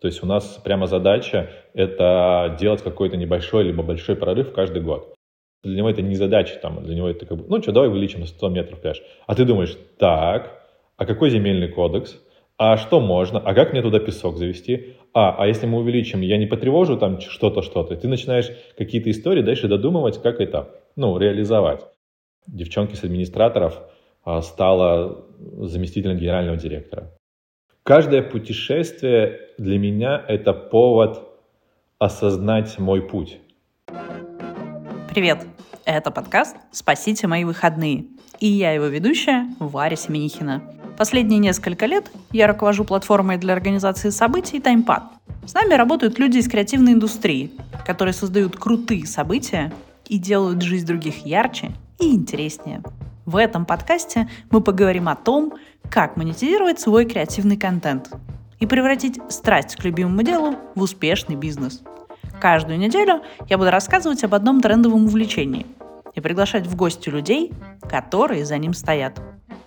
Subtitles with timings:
[0.00, 5.14] То есть у нас прямо задача— это делать какой-то небольшой либо большой прорыв каждый год.
[5.62, 8.20] Для него это не задача, там, для него это как бы, ну что, давай увеличим
[8.20, 9.02] на 100 метров пляж.
[9.26, 10.58] А ты думаешь, так,
[10.96, 12.18] а какой земельный кодекс?
[12.56, 13.38] А что можно?
[13.40, 14.96] А как мне туда песок завести?
[15.12, 17.96] А, а если мы увеличим, я не потревожу там что-то, что-то.
[17.96, 21.86] Ты начинаешь какие-то истории дальше додумывать, как это, ну, реализовать.
[22.46, 23.80] Девчонки с администраторов
[24.24, 27.12] а, стала заместителем генерального директора.
[27.82, 31.26] Каждое путешествие для меня это повод
[31.98, 33.40] осознать мой путь.
[35.08, 35.38] Привет!
[35.86, 38.04] Это подкаст «Спасите мои выходные».
[38.38, 40.62] И я его ведущая Варя Семенихина.
[40.98, 45.04] Последние несколько лет я руковожу платформой для организации событий TimePad.
[45.46, 47.50] С нами работают люди из креативной индустрии,
[47.86, 49.72] которые создают крутые события
[50.06, 52.82] и делают жизнь других ярче и интереснее.
[53.26, 55.52] В этом подкасте мы поговорим о том,
[55.90, 58.10] как монетизировать свой креативный контент
[58.58, 61.82] и превратить страсть к любимому делу в успешный бизнес.
[62.40, 65.66] Каждую неделю я буду рассказывать об одном трендовом увлечении
[66.14, 67.52] и приглашать в гости людей,
[67.88, 69.20] которые за ним стоят.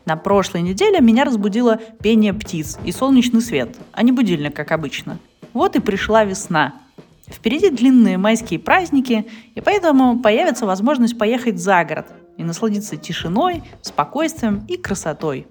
[0.06, 5.20] На прошлой неделе меня разбудило пение птиц и солнечный свет, а не будильник, как обычно.
[5.54, 6.74] Вот и пришла весна.
[7.28, 14.66] Впереди длинные майские праздники, и поэтому появится возможность поехать за город и насладиться тишиной, спокойствием
[14.68, 15.48] и красотой.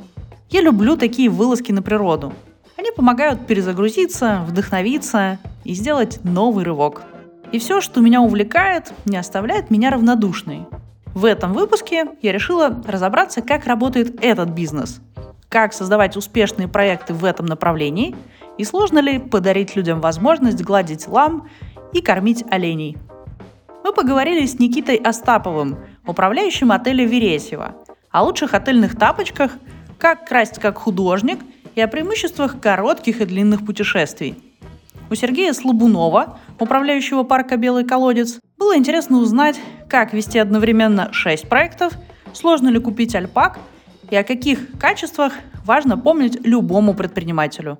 [0.50, 2.32] Я люблю такие вылазки на природу.
[2.76, 7.02] Они помогают перезагрузиться, вдохновиться и сделать новый рывок.
[7.52, 10.66] И все, что меня увлекает, не оставляет меня равнодушной.
[11.14, 15.00] В этом выпуске я решила разобраться, как работает этот бизнес,
[15.48, 18.16] как создавать успешные проекты в этом направлении
[18.56, 21.48] и сложно ли подарить людям возможность гладить лам
[21.92, 22.96] и кормить оленей.
[23.84, 27.76] Мы поговорили с Никитой Остаповым, управляющим отеля Вересьева,
[28.10, 29.52] о лучших отельных тапочках–
[30.02, 31.38] как красть как художник
[31.76, 34.36] и о преимуществах коротких и длинных путешествий.
[35.10, 41.92] У Сергея Слабунова, управляющего парка «Белый колодец», было интересно узнать, как вести одновременно 6 проектов,
[42.32, 43.60] сложно ли купить альпак
[44.10, 45.34] и о каких качествах
[45.64, 47.78] важно помнить любому предпринимателю.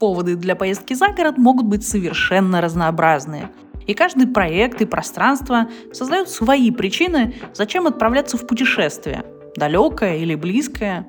[0.00, 3.48] Поводы для поездки за город могут быть совершенно разнообразные.
[3.86, 9.24] И каждый проект и пространство создают свои причины, зачем отправляться в путешествие–
[9.56, 11.06] далекое или близкое.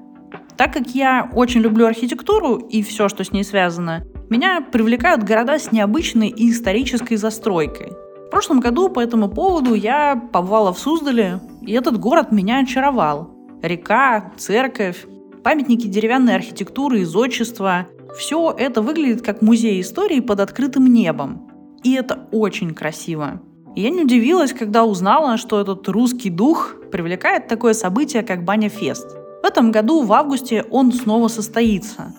[0.58, 5.59] Так как я очень люблю архитектуру и все, что с ней связано, меня привлекают города
[5.59, 7.91] с необычной и исторической застройкой.
[8.28, 13.31] В прошлом году по этому поводу я побывала в Суздале, и этот город меня очаровал.
[13.62, 15.06] Река, церковь,
[15.44, 17.88] памятники деревянной архитектуры и зодчества–
[18.18, 21.52] все это выглядит как музей истории под открытым небом.
[21.85, 23.40] И это очень красиво.
[23.75, 29.07] Я не удивилась, когда узнала, что этот русский дух привлекает такое событие, как Баня Фест.
[29.44, 32.12] В этом году, в августе, он снова состоится.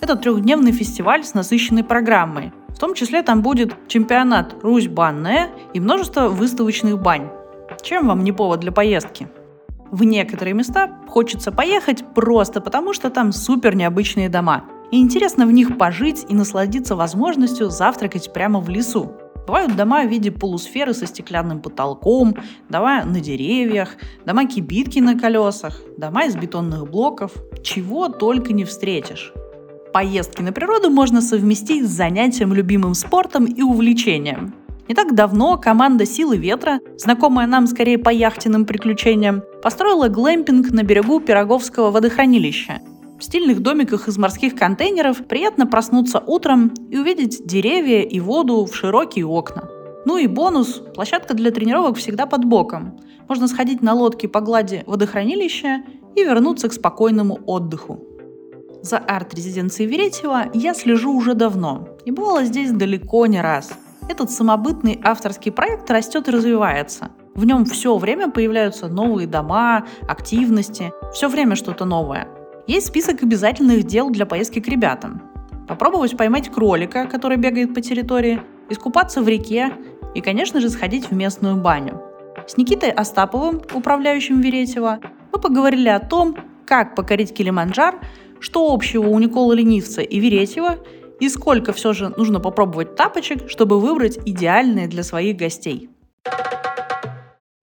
[0.00, 2.52] Это трехдневный фестиваль с насыщенной программой.
[2.70, 7.30] В том числе там будет чемпионат «Русь банная» и множество выставочных бань.
[7.80, 9.28] Чем вам не повод для поездки?
[9.92, 14.64] В некоторые места хочется поехать просто потому, что там супер необычные дома.
[14.92, 19.10] И интересно в них пожить и насладиться возможностью завтракать прямо в лесу.
[19.46, 22.36] Бывают дома в виде полусферы со стеклянным потолком,
[22.68, 27.32] дома на деревьях, дома-кибитки на колесах, дома из бетонных блоков.
[27.62, 29.32] Чего только не встретишь.
[29.94, 34.54] Поездки на природу можно совместить с занятием любимым спортом и увлечением.
[34.88, 40.82] Не так давно команда «Силы ветра», знакомая нам скорее по яхтенным приключениям, построила глэмпинг на
[40.82, 42.80] берегу Пироговского водохранилища–
[43.22, 48.74] в стильных домиках из морских контейнеров приятно проснуться утром и увидеть деревья и воду в
[48.74, 49.68] широкие окна.
[50.04, 52.98] Ну и бонус– площадка для тренировок всегда под боком.
[53.28, 55.84] Можно сходить на лодке по глади водохранилища
[56.16, 58.04] и вернуться к спокойному отдыху.
[58.82, 63.72] За арт-резиденцией Веретьева я слежу уже давно и бывала здесь далеко не раз.
[64.08, 67.10] Этот самобытный авторский проект растет и развивается.
[67.36, 72.26] В нем все время появляются новые дома, активности, все время что-то новое–
[72.66, 75.22] есть список обязательных дел для поездки к ребятам.
[75.66, 79.72] Попробовать поймать кролика, который бегает по территории, искупаться в реке
[80.14, 82.00] и, конечно же, сходить в местную баню.
[82.46, 85.00] С Никитой Остаповым, управляющим Веретьева,
[85.32, 86.36] мы поговорили о том,
[86.66, 88.00] как покорить Килиманджар,
[88.40, 90.78] что общего у Никола Ленивца и Веретьева,
[91.20, 95.90] и сколько все же нужно попробовать тапочек, чтобы выбрать идеальные для своих гостей.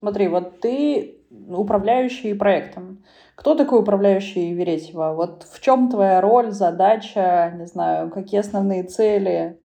[0.00, 3.04] Смотри, вот ты управляющий проектом.
[3.40, 5.14] Кто такой управляющий Веретьева?
[5.14, 9.56] Вот в чем твоя роль, задача, не знаю, какие основные цели?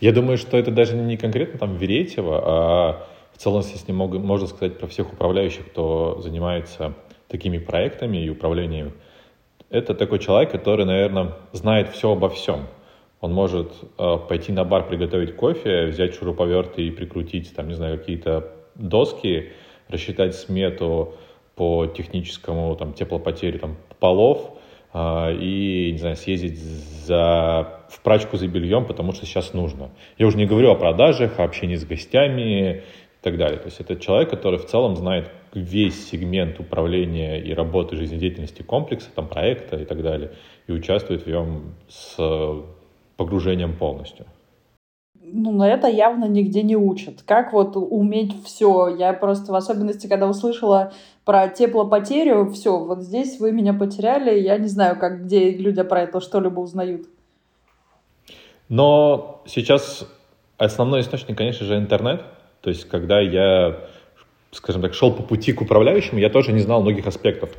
[0.00, 4.80] Я думаю, что это даже не конкретно там Веретьева, а в целом, если можно сказать
[4.80, 6.94] про всех управляющих, кто занимается
[7.28, 8.94] такими проектами и управлением.
[9.68, 12.66] Это такой человек, который, наверное, знает все обо всем.
[13.20, 17.96] Он может э, пойти на бар, приготовить кофе, взять шуруповерты и прикрутить, там, не знаю,
[18.00, 19.52] какие-то доски,
[19.88, 21.14] рассчитать смету
[21.60, 24.52] по техническому, там, теплопотере, там, полов,
[24.94, 29.90] э, и, не знаю, съездить за, в прачку за бельем, потому что сейчас нужно.
[30.16, 32.82] Я уже не говорю о продажах, о общении с гостями и
[33.20, 33.58] так далее.
[33.58, 39.10] То есть это человек, который в целом знает весь сегмент управления и работы жизнедеятельности комплекса,
[39.14, 40.30] там, проекта и так далее,
[40.66, 42.16] и участвует в нем с
[43.18, 44.24] погружением полностью?
[45.22, 47.22] Ну, на это явно нигде не учат.
[47.22, 48.88] Как вот уметь все?
[48.88, 50.92] Я просто в особенности, когда услышала
[51.24, 56.02] про теплопотерю, все, вот здесь вы меня потеряли, я не знаю, как где люди про
[56.02, 57.06] это что-либо узнают.
[58.68, 60.08] Но сейчас
[60.56, 62.22] основной источник, конечно же, интернет.
[62.60, 63.80] То есть, когда я,
[64.52, 67.50] скажем так, шел по пути к управляющему, я тоже не знал многих аспектов.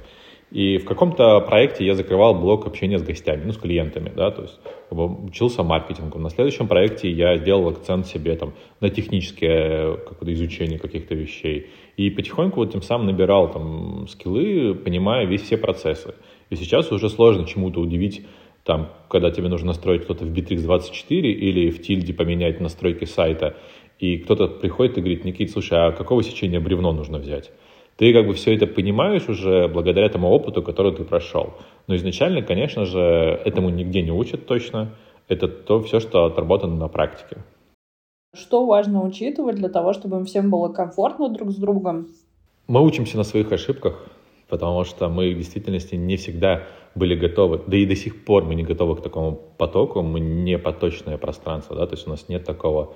[0.52, 4.42] И в каком-то проекте я закрывал блок общения с гостями, ну, с клиентами, да, то
[4.42, 4.60] есть
[4.90, 6.20] учился маркетингу.
[6.20, 11.70] На следующем проекте я сделал акцент себе там на техническое какое-то изучение каких-то вещей.
[11.98, 16.16] И потихоньку вот тем самым набирал там скиллы, понимая весь все процессы.
[16.50, 18.26] И сейчас уже сложно чему-то удивить,
[18.64, 23.56] там, когда тебе нужно настроить кто-то в Bittrex24 или в тильде поменять настройки сайта,
[24.00, 27.52] и кто-то приходит и говорит, Никит, слушай, а какого сечения бревно нужно взять?
[28.02, 31.54] ты как бы все это понимаешь уже благодаря тому опыту, который ты прошел.
[31.86, 33.00] Но изначально, конечно же,
[33.46, 34.96] этому нигде не учат точно.
[35.28, 37.44] Это то все, что отработано на практике.
[38.34, 42.08] Что важно учитывать для того, чтобы им всем было комфортно друг с другом?
[42.68, 44.08] Мы учимся на своих ошибках,
[44.48, 46.64] потому что мы в действительности не всегда
[46.96, 50.58] были готовы, да и до сих пор мы не готовы к такому потоку, мы не
[50.58, 52.94] поточное пространство, да, то есть у нас нет такого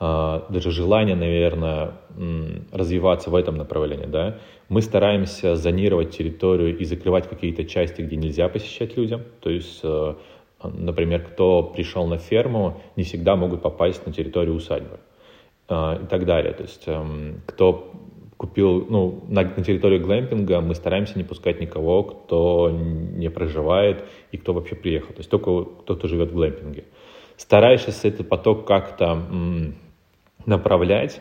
[0.00, 1.92] а, даже желание, наверное,
[2.70, 4.38] развиваться в этом направлении, да,
[4.68, 9.22] мы стараемся зонировать территорию и закрывать какие-то части, где нельзя посещать людям.
[9.40, 10.14] То есть, э,
[10.72, 15.00] например, кто пришел на ферму, не всегда могут попасть на территорию усадьбы
[15.68, 16.52] а, и так далее.
[16.52, 17.92] То есть, эм, кто
[18.36, 24.36] купил, ну, на, на территорию глэмпинга мы стараемся не пускать никого, кто не проживает и
[24.36, 25.14] кто вообще приехал.
[25.14, 26.84] То есть только кто, кто живет в глэмпинге.
[27.36, 29.22] Стараешься этот поток как-то
[30.46, 31.20] направлять,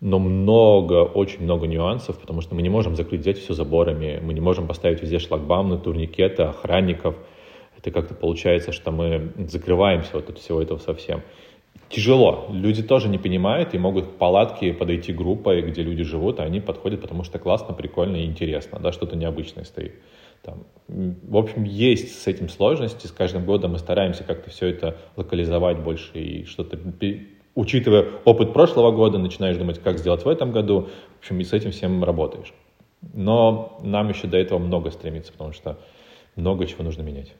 [0.00, 4.34] но много, очень много нюансов, потому что мы не можем закрыть взять все заборами, мы
[4.34, 7.14] не можем поставить везде шлагбаумы, турникеты, охранников.
[7.84, 11.20] Это как-то получается, что мы закрываемся вот от всего этого совсем.
[11.90, 12.48] Тяжело.
[12.50, 16.60] Люди тоже не понимают и могут к палатке подойти группой, где люди живут, а они
[16.60, 19.96] подходят, потому что классно, прикольно и интересно, да, что-то необычное стоит.
[20.40, 23.06] Там, в общем, есть с этим сложности.
[23.06, 26.78] С каждым годом мы стараемся как-то все это локализовать больше и что-то
[27.54, 30.88] учитывая опыт прошлого года, начинаешь думать, как сделать в этом году.
[31.16, 32.54] В общем, и с этим всем работаешь.
[33.12, 35.78] Но нам еще до этого много стремиться, потому что
[36.34, 37.34] много чего нужно менять.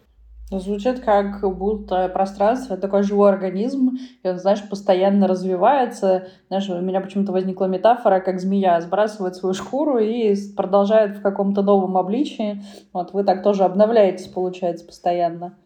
[0.50, 6.28] Ну, звучит как будто пространство— такой живой организм, и он, знаешь, постоянно развивается.
[6.48, 11.62] Знаешь, у меня почему-то возникла метафора, как змея сбрасывает свою шкуру и продолжает в каком-то
[11.62, 12.62] новом обличии.
[12.92, 15.56] Вот вы так тоже обновляетесь, получается, постоянно.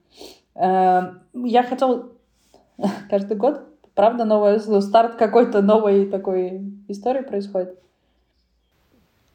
[0.54, 2.06] Эм, я хотела
[3.10, 3.64] каждый год
[3.98, 7.76] Правда, новая, старт какой-то новой такой истории происходит?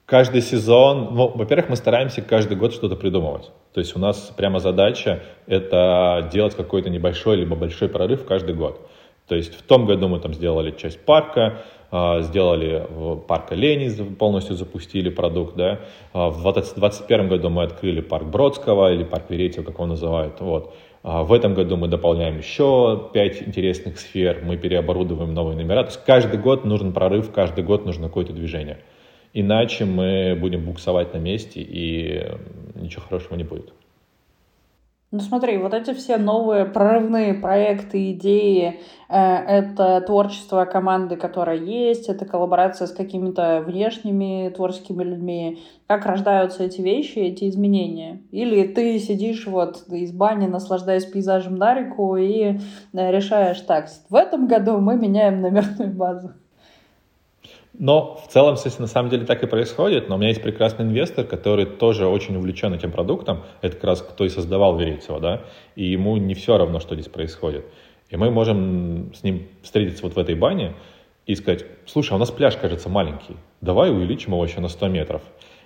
[0.06, 3.52] Каждый сезон, ну, во-первых, мы стараемся каждый год что-то придумывать.
[3.74, 8.86] То есть у нас прямо задача это делать какой-то небольшой либо большой прорыв каждый год.
[9.28, 12.86] То есть в том году мы там сделали часть парка, а, сделали
[13.27, 15.80] парк оленей, полностью запустили продукт, да.
[16.12, 20.74] А, в 2021 году мы открыли парк Бродского или парк Веретьева, как его называют, вот.
[21.04, 25.84] А, в этом году мы дополняем еще пять интересных сфер, мы переоборудовываем новые номера.
[25.84, 28.80] То есть каждый год нужен прорыв, каждый год нужно какое-то движение.
[29.34, 32.24] Иначе мы будем буксовать на месте, и
[32.75, 33.74] ничего хорошего не будет.
[35.13, 42.10] Ну смотри, вот эти все новые прорывные проекты, идеи, э, это творчество команды, которая есть,
[42.10, 45.60] это коллаборация с какими-то внешними творческими людьми.
[45.86, 48.24] Как рождаются эти вещи, эти изменения?
[48.32, 52.58] Или ты сидишь вот из бани, наслаждаясь пейзажем на реку и
[52.94, 56.32] э, решаешь, так, в этом году мы меняем номерную базу.
[57.77, 60.08] Но в целом, естественно, на самом деле так и происходит.
[60.08, 63.44] Но у меня есть прекрасный инвестор, который тоже очень увлечен этим продуктом.
[63.62, 65.42] Это как раз кто и создавал Верицева, да.
[65.75, 67.65] И ему не все равно, что здесь происходит.
[68.10, 70.75] И мы можем с ним встретиться вот в этой бане
[71.25, 73.38] и сказать, слушай, а у нас пляж, кажется, маленький.
[73.62, 75.22] Давай увеличим его еще на 100 метров.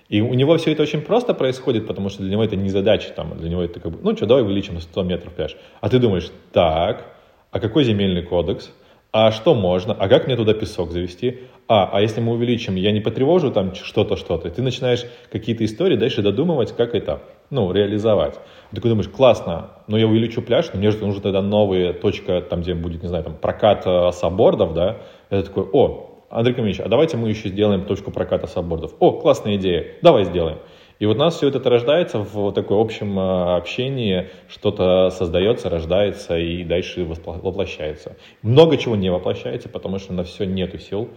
[0.08, 3.10] И у него все это очень просто происходит, потому что для него это не задача,
[3.14, 5.56] там, для него это как бы, ну что, давай увеличим на 100 метров пляж.
[5.82, 7.04] А ты думаешь, так,
[7.50, 8.72] а какой земельный кодекс?
[9.10, 9.94] А что можно?
[9.94, 11.40] А как мне туда песок завести?
[11.66, 14.50] А, а если мы увеличим, я не потревожу там что-то, что-то.
[14.50, 18.34] Ты начинаешь какие-то истории дальше додумывать, как это ну, реализовать.
[18.70, 22.42] Ты такой думаешь, классно, но я увеличу пляж, но мне же нужна тогда новая точка,
[22.42, 24.98] там, где будет, не знаю, там, прокат э, саббордов, да.
[25.30, 28.92] Я такой, о, Андрей Камилович, а давайте мы еще сделаем точку проката саббордов.
[28.98, 30.58] О, классная идея, давай сделаем.
[30.98, 36.36] И вот у нас все это рождается в такой общем э, общении, что-то создается, рождается
[36.36, 38.16] и дальше воплощается.
[38.42, 41.08] Много чего не воплощается, потому что на все нету сил.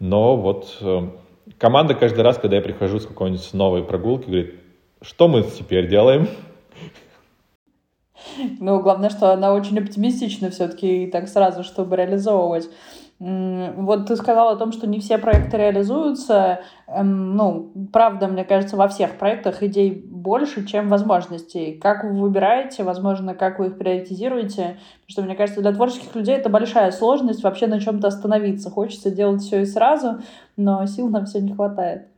[0.00, 1.08] Но вот э,
[1.58, 4.54] команда каждый раз, когда я прихожу с какой-нибудь новой прогулки, говорит,
[5.02, 6.28] что мы теперь делаем?
[8.60, 12.68] Ну, главное, что она очень оптимистична все-таки и так сразу, чтобы реализовывать.
[13.24, 16.62] Вот ты сказал о том, что не все проекты реализуются.
[16.88, 21.78] Эм, ну, правда, мне кажется, во всех проектах идей больше, чем возможностей.
[21.80, 24.76] Как вы выбираете, возможно, как вы их приоритизируете?
[25.06, 28.70] Потому что, мне кажется, для творческих людей это большая сложность вообще на чем-то остановиться.
[28.70, 30.18] Хочется делать все и сразу,
[30.56, 32.08] но сил на все не хватает.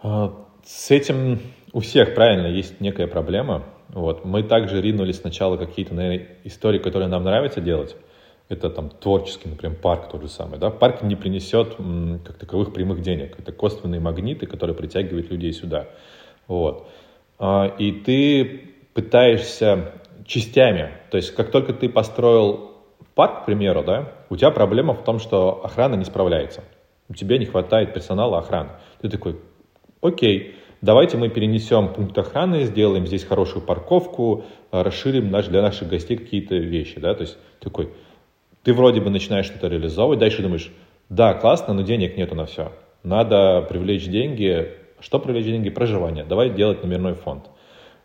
[0.00, 0.32] А,
[0.64, 1.40] с этим
[1.72, 3.64] у всех, правильно, есть некая проблема.
[3.88, 4.24] Вот.
[4.24, 7.96] Мы также ринулись сначала какие-то, наверное, истории, которые нам нравится делать
[8.48, 11.76] это там творческий, например, парк тот же самый, да, парк не принесет
[12.24, 15.88] как таковых прямых денег, это косвенные магниты, которые притягивают людей сюда,
[16.46, 16.88] вот,
[17.38, 19.92] а, и ты пытаешься
[20.24, 22.72] частями, то есть как только ты построил
[23.14, 26.62] парк, к примеру, да, у тебя проблема в том, что охрана не справляется,
[27.08, 29.40] у тебя не хватает персонала охраны, ты такой,
[30.00, 36.16] окей, давайте мы перенесем пункт охраны, сделаем здесь хорошую парковку, расширим наш, для наших гостей
[36.16, 37.90] какие-то вещи, да, то есть такой,
[38.66, 40.72] ты вроде бы начинаешь что-то реализовывать, дальше думаешь,
[41.08, 42.72] да, классно, но денег нету на все.
[43.04, 44.72] Надо привлечь деньги.
[44.98, 45.70] Что привлечь деньги?
[45.70, 46.24] Проживание.
[46.24, 47.44] Давай делать номерной фонд.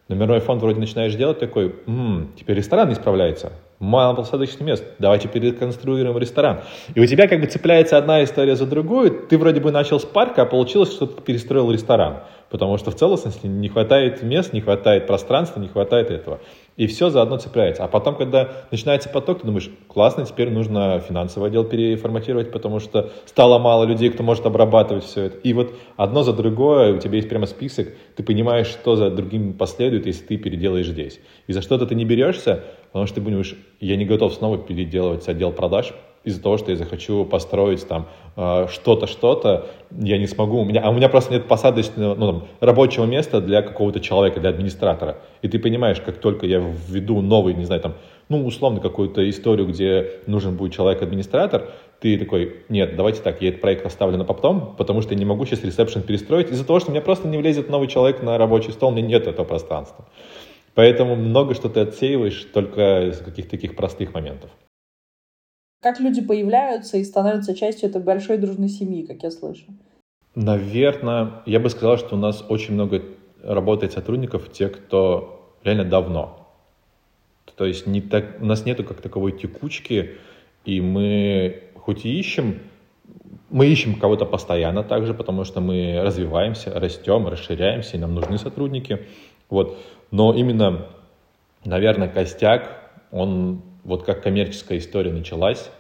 [0.08, 3.54] Номерной фонд вроде начинаешь делать такой, м-м, теперь ресторан не справляется.
[3.80, 4.86] Мало посадочных мест.
[5.00, 6.60] Давайте переконструируем ресторан.
[6.94, 9.26] И у тебя как бы цепляется одна история за другую.
[9.28, 12.20] Ты вроде бы начал с парка, а получилось, что ты перестроил ресторан.
[12.52, 16.40] Потому что в целостности не хватает мест, не хватает пространства, не хватает этого
[16.78, 17.84] и все заодно цепляется.
[17.84, 23.12] А потом, когда начинается поток, ты думаешь, классно, теперь нужно финансовый отдел переформатировать, потому что
[23.26, 25.38] стало мало людей, кто может обрабатывать все это.
[25.38, 29.54] И вот одно за другое, у тебя есть прямо список, ты понимаешь, что за другим
[29.54, 31.20] последует, если ты переделаешь здесь.
[31.48, 35.28] И за что-то ты не берешься, потому что ты думаешь, я не готов снова переделывать
[35.28, 40.60] отдел продаж, из-за того, что я захочу построить там э, что-то, что-то, я не смогу.
[40.60, 44.40] У меня, а у меня просто нет посадочного, ну, там, рабочего места для какого-то человека,
[44.40, 45.18] для администратора.
[45.42, 47.96] И ты понимаешь, как только я введу новый, не знаю, там,
[48.30, 53.62] ну, условно, какую-то историю, где нужен будет человек-администратор, ты такой, нет, давайте так, я этот
[53.62, 56.90] проект оставлю на потом, потому что я не могу сейчас ресепшн перестроить из-за того, что
[56.90, 60.06] у меня просто не влезет новый человек на рабочий стол, у меня нет этого пространства.
[60.74, 64.50] Поэтому много что ты отсеиваешь только из каких-то таких простых моментов.
[65.82, 69.66] Как люди появляются и становятся частью этой большой дружной семьи, как я слышу?
[70.36, 73.04] Наверное, я бы сказал, что у нас очень много
[73.44, 76.48] работает сотрудников, те, кто реально давно.
[77.56, 80.18] То есть не так, у нас нету как таковой текучки,
[80.66, 82.60] и мы хоть и ищем,
[83.50, 89.08] мы ищем кого-то постоянно также, потому что мы развиваемся, растем, расширяемся, и нам нужны сотрудники.
[89.50, 89.78] Вот.
[90.12, 90.88] Но именно,
[91.66, 95.72] наверное, костяк, он вот как коммерческая история началась,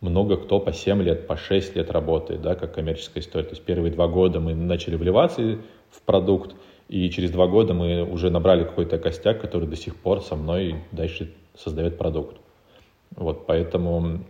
[0.00, 3.44] много кто по 7 лет, по 6 лет работает, да, как коммерческая история.
[3.44, 5.58] То есть первые два года мы начали вливаться
[5.90, 6.54] в продукт,
[6.88, 10.76] и через два года мы уже набрали какой-то костяк, который до сих пор со мной
[10.90, 12.36] дальше создает продукт.
[13.14, 14.24] Вот, поэтому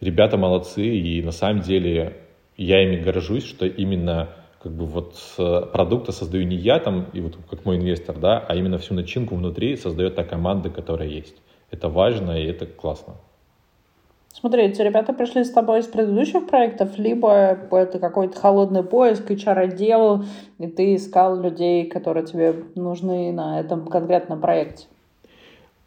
[0.00, 2.18] ребята молодцы, и на самом деле
[2.56, 4.30] я ими горжусь, что именно
[4.62, 5.16] как бы вот
[5.72, 9.34] продукта создаю не я там, и вот как мой инвестор, да, а именно всю начинку
[9.34, 11.36] внутри создает та команда, которая есть.
[11.74, 13.14] Это важно, и это классно.
[14.32, 20.24] Смотри, эти ребята пришли с тобой из предыдущих проектов, либо это какой-то холодный поиск, HR-отдел,
[20.60, 24.86] и ты искал людей, которые тебе нужны на этом конкретном проекте?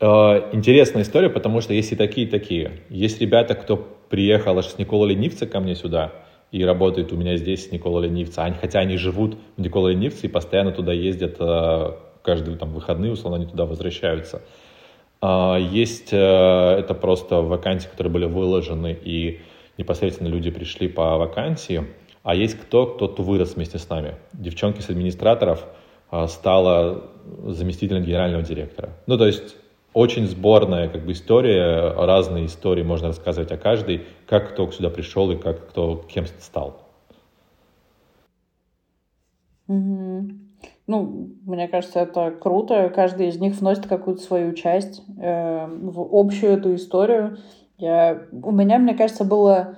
[0.01, 2.71] Э, интересная история, потому что есть и такие, и такие.
[2.89, 3.77] Есть ребята, кто
[4.09, 6.11] приехал аж с Никола Ленивца ко мне сюда,
[6.51, 8.53] и работает у меня здесь с Никола Ленивца.
[8.59, 11.91] хотя они живут в Никола Ленивце и постоянно туда ездят э,
[12.23, 14.41] каждые там, выходные, условно, они туда возвращаются.
[15.21, 19.41] А, есть э, это просто вакансии, которые были выложены, и
[19.77, 21.85] непосредственно люди пришли по вакансии.
[22.23, 24.15] А есть кто, кто-то вырос вместе с нами.
[24.33, 25.65] Девчонки с администраторов
[26.09, 27.09] а, стала
[27.45, 28.89] заместителем генерального директора.
[29.07, 29.55] Ну, то есть
[29.93, 35.31] очень сборная как бы история, разные истории можно рассказывать о каждой, как кто сюда пришел
[35.31, 36.83] и как кто кем стал.
[39.67, 40.06] Mm-hmm.
[40.87, 42.89] Ну, мне кажется, это круто.
[42.89, 47.37] Каждый из них вносит какую-то свою часть э, в общую эту историю.
[47.77, 49.75] Я, у меня, мне кажется, было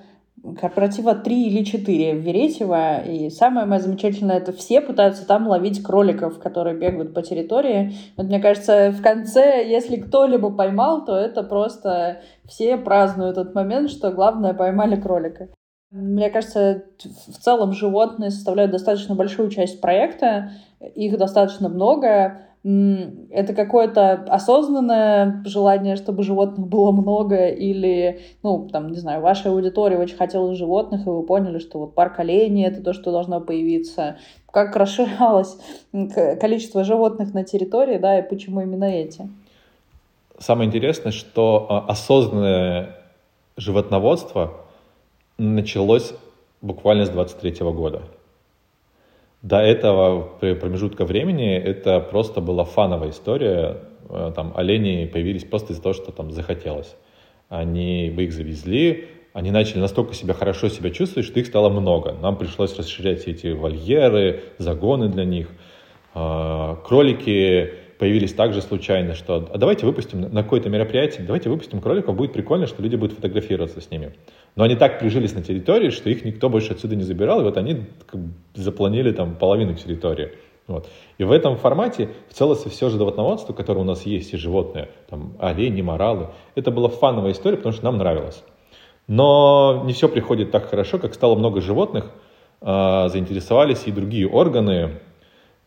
[0.60, 5.84] корпоратива три или четыре в Веретьево, и самое мое замечательное, это все пытаются там ловить
[5.84, 7.94] кроликов, которые бегают по территории.
[8.16, 13.90] Вот мне кажется, в конце, если кто-либо поймал, то это просто все празднуют этот момент,
[13.90, 15.50] что главное, поймали кролика.
[15.92, 24.12] Мне кажется, в целом животные составляют достаточно большую часть проекта, их достаточно много, это какое-то
[24.28, 30.54] осознанное желание, чтобы животных было много, или, ну, там, не знаю, ваша аудитория очень хотела
[30.56, 34.18] животных, и вы поняли, что вот парк оленей— это то, что должно появиться.
[34.52, 35.58] Как расширялось
[36.42, 39.30] количество животных на территории, да, и почему именно эти?
[40.38, 42.98] Самое интересное, что а, осознанное
[43.56, 44.54] животноводство
[45.38, 46.14] началось
[46.62, 48.02] буквально с 23 года
[49.42, 53.78] до этого промежутка времени это просто была фановая история.
[54.10, 56.96] Э, там олени появились просто из-за того, что там захотелось.
[57.48, 62.14] Они, вы их завезли, они начали настолько себя хорошо себя чувствовать, что их стало много.
[62.22, 65.48] Нам пришлось расширять эти вольеры, загоны для них.
[66.14, 72.16] А, кролики появились также случайно, что а давайте выпустим на какое-то мероприятие, давайте выпустим кроликов,
[72.16, 74.14] будет прикольно, что люди будут фотографироваться с ними.
[74.56, 77.58] Но они так прижились на территории, что их никто больше отсюда не забирал, и вот
[77.58, 77.84] они
[78.56, 80.32] запланили там половину территории.
[80.66, 80.88] Вот.
[81.18, 85.34] И в этом формате в целости все животноводство, которое у нас есть, и животные, там
[85.40, 88.44] олени, моралы, это была фановая история, потому что нам нравилось.
[89.08, 92.12] Но не все приходит так хорошо, как стало много животных,
[92.62, 95.00] э, заинтересовались и другие органы,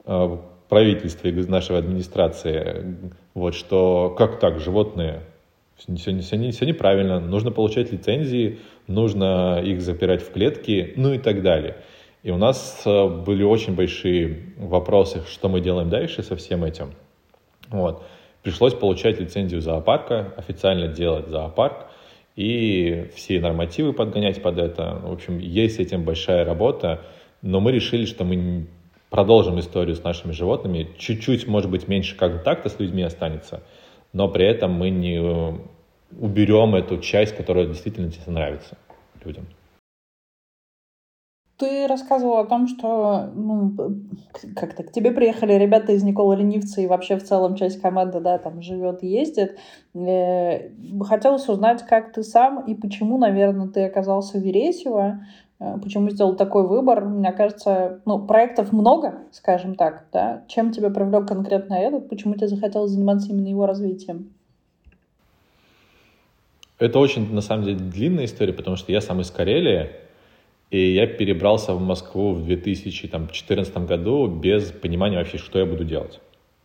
[0.07, 0.37] э,
[0.73, 2.97] правительства и нашей администрации,
[3.35, 5.21] вот, что как так, животные,
[5.77, 11.43] все, все, все, неправильно, нужно получать лицензии, нужно их запирать в клетки, ну и так
[11.43, 11.77] далее.
[12.23, 16.95] И у нас э, были очень большие вопросы, что мы делаем дальше со всем этим.
[17.69, 18.03] Вот.
[18.43, 21.89] Пришлось получать лицензию зоопарка, официально делать зоопарк
[22.35, 24.99] и все нормативы подгонять под это.
[25.05, 27.03] В общем, есть с этим большая работа,
[27.43, 28.69] но мы решили, что мы
[29.13, 30.89] продолжим историю с нашими животными.
[30.99, 33.63] Чуть-чуть, может быть, меньше контакта с людьми останется,
[34.15, 35.59] но при этом мы не э,
[36.19, 38.79] уберем эту часть, которая действительно тебе нравится
[39.23, 39.47] людям.
[41.59, 43.77] Ты рассказывал о том, что ну,
[44.57, 48.39] как-то к тебе приехали ребята из Никола Ленивца и вообще в целом часть команды, да,
[48.39, 49.59] там живет ездит.
[49.95, 50.71] Э,
[51.03, 55.21] хотелось узнать, как ты сам и почему, наверное, ты оказался в Вересево.
[55.63, 57.05] Э, почему сделал такой выбор?
[57.05, 60.45] Мне кажется, ну, проектов много, скажем так, да?
[60.49, 62.09] Чем тебя привлек конкретно этот?
[62.09, 64.33] Почему тебе захотелось заниматься именно его развитием?
[66.79, 69.91] Это очень, на самом деле, длинная история, потому что я сам из Карелии,
[70.71, 76.21] и я перебрался в Москву в 2014 году без понимания вообще, что я буду делать.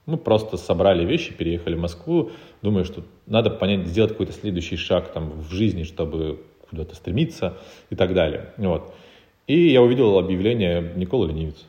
[0.08, 2.32] Мы просто собрали вещи, переехали в Москву,
[2.64, 7.58] думаю, что надо понять, сделать какой-то следующий шаг там в жизни, чтобы куда-то стремиться
[7.90, 8.54] и так далее.
[8.58, 8.94] Вот.
[9.48, 11.66] И я увидел объявление Никола Ленивец.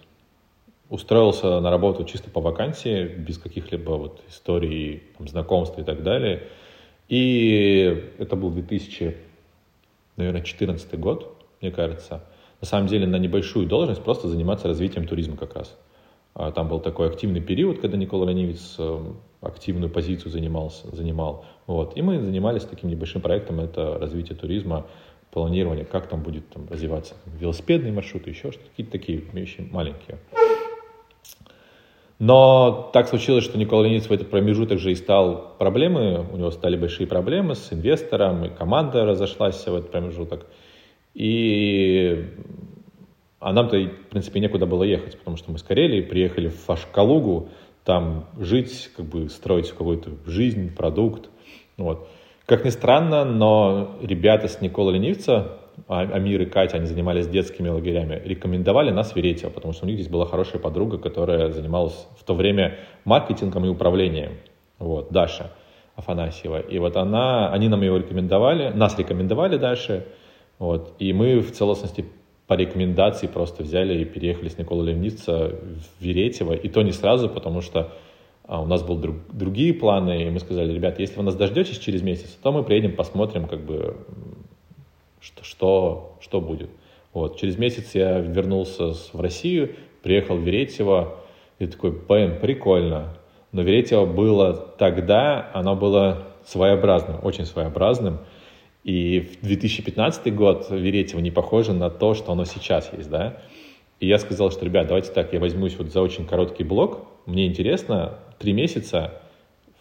[0.91, 6.43] Устроился на работу чисто по вакансии, без каких-либо вот историй, там, знакомств и так далее.
[7.09, 12.25] И это был 2014 год, мне кажется.
[12.61, 15.77] На самом деле на небольшую должность просто заниматься развитием туризма как раз.
[16.35, 21.45] А там был такой активный период, когда Никола Ленивец эм, активную позицию занимался, занимал.
[21.67, 21.97] Вот.
[21.97, 24.87] И мы занимались таким небольшим проектом, это развитие туризма,
[25.31, 30.19] планирование, как там будет там, развиваться велосипедные маршруты, еще что-то, какие-то такие вещи маленькие.
[32.19, 36.51] Но так случилось, что Никола Ленинец в этот промежуток же и стал проблемы, у него
[36.51, 40.47] стали большие проблемы с инвестором, и команда разошлась в этот промежуток.
[41.15, 42.27] И
[43.41, 47.51] а нам-то, в принципе, некуда было ехать, потому что мы с Карелии приехали в Фашкалугу,
[47.89, 51.31] там жить, как бы строить какую-то жизнь, продукт.
[51.79, 52.07] Вот.
[52.45, 57.71] Как ни странно, но ребята с Никола Ленивца, а, Амир и Катя, они занимались детскими
[57.71, 62.25] лагерями, рекомендовали нас Веретьево, потому что у них здесь была хорошая подруга, которая занималась в
[62.25, 64.33] то время маркетингом и управлением.
[64.79, 65.53] Вот, Даша
[65.97, 66.61] Афанасьева.
[66.61, 70.05] И вот она, они нам его рекомендовали, нас рекомендовали дальше.
[70.59, 72.05] Вот, и мы в целостности
[72.49, 75.55] по рекомендации просто взяли и переехали с Никола Ленивца
[76.01, 76.55] в Веретьево.
[76.55, 77.93] И то не сразу, потому что
[78.45, 81.79] а, у нас были друг, другие планы, и мы сказали, ребят, если вы нас дождетесь
[81.79, 83.99] через месяц, то мы приедем, посмотрим, как бы,
[85.21, 86.71] что, что, что будет.
[87.13, 87.37] Вот.
[87.37, 91.17] Через месяц я вернулся в Россию, приехал в Веретьево,
[91.59, 93.15] и такой, блин, прикольно.
[93.53, 98.21] Но Веретьево было тогда, оно было своеобразным, очень своеобразным.
[98.89, 103.37] И в 2015 год Веретьево не похоже на то, что оно сейчас есть, да.
[104.01, 107.47] И я сказал, что, ребят, давайте так, я возьмусь вот за очень короткий блок, мне
[107.47, 109.21] интересно, три месяца,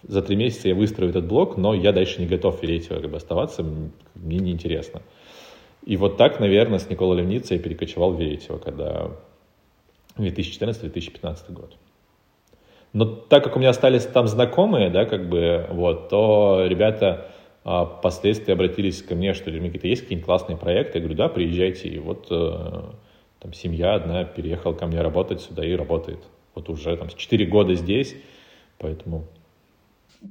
[0.04, 3.10] за три месяца я выстрою этот блок, но я дальше не готов в Веретьево как
[3.10, 3.64] бы, оставаться,
[4.16, 5.02] мне неинтересно.
[5.86, 9.12] И вот так, наверное, с Николой Левница я перекочевал в Веретево, когда
[10.18, 11.78] 2014-2015 год.
[12.92, 17.32] Но так как у меня остались там знакомые, да, как бы, вот, то ребята
[17.68, 21.00] впоследствии обратились ко мне, что, Дмитрий, какие-то есть какие-нибудь классные проекты?
[21.00, 21.90] Я говорю, да, приезжайте.
[21.90, 22.82] И вот э,
[23.40, 26.20] там семья одна переехала ко мне работать сюда и работает.
[26.56, 28.16] Вот уже там с 4 года здесь,
[28.78, 29.26] поэтому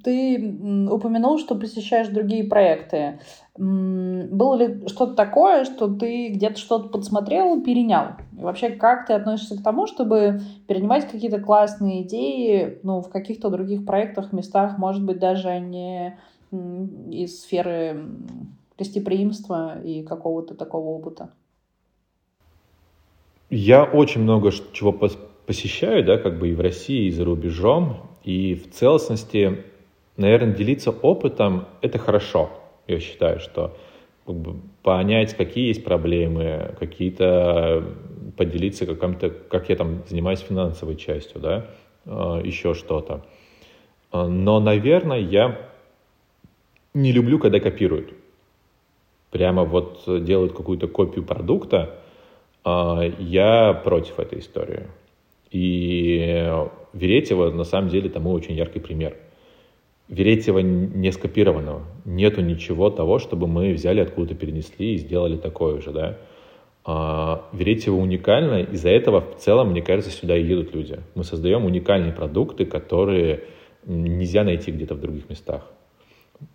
[0.02, 3.20] ты упомянул, что посещаешь другие проекты.
[3.56, 8.08] Было ли что-то такое, что ты где-то что-то подсмотрел, перенял?
[8.36, 13.48] И вообще, как ты относишься к тому, чтобы перенимать какие-то классные идеи ну, в каких-то
[13.48, 16.18] других проектах, местах, может быть, даже не
[17.10, 18.04] из сферы
[18.78, 21.30] гостеприимства и какого-то такого опыта?
[23.48, 28.54] Я очень много чего посещаю, да, как бы и в России, и за рубежом, и
[28.54, 29.64] в целостности
[30.16, 32.50] наверное, делиться опытом— это хорошо.
[32.86, 33.76] Я считаю, что
[34.26, 37.84] как бы, понять, какие есть проблемы, какие-то
[38.36, 41.66] поделиться каким-то, как я там занимаюсь финансовой частью, да,
[42.04, 43.24] а, еще что-то.
[44.10, 45.58] А, но, наверное, я
[46.96, 48.12] не люблю, когда копируют.
[49.30, 51.98] Прямо вот делают какую-то копию продукта.
[52.64, 54.88] А, я против этой истории.
[55.50, 56.52] И
[56.92, 59.16] Веретева на самом деле тому очень яркий пример–
[60.08, 61.82] Веретьева не скопированного.
[62.04, 66.18] Нету ничего того, чтобы мы взяли откуда-то перенесли и сделали такое же, да.
[66.84, 71.00] А, Веретьево уникально, из-за этого в целом, мне кажется, сюда и едут люди.
[71.16, 73.44] Мы создаем уникальные продукты, которые
[73.84, 75.68] нельзя найти где-то в других местах.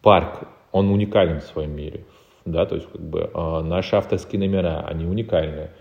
[0.01, 2.05] Парк, он уникален в своем мире,
[2.45, 5.71] да, то есть как бы а, наши авторские номера, они уникальные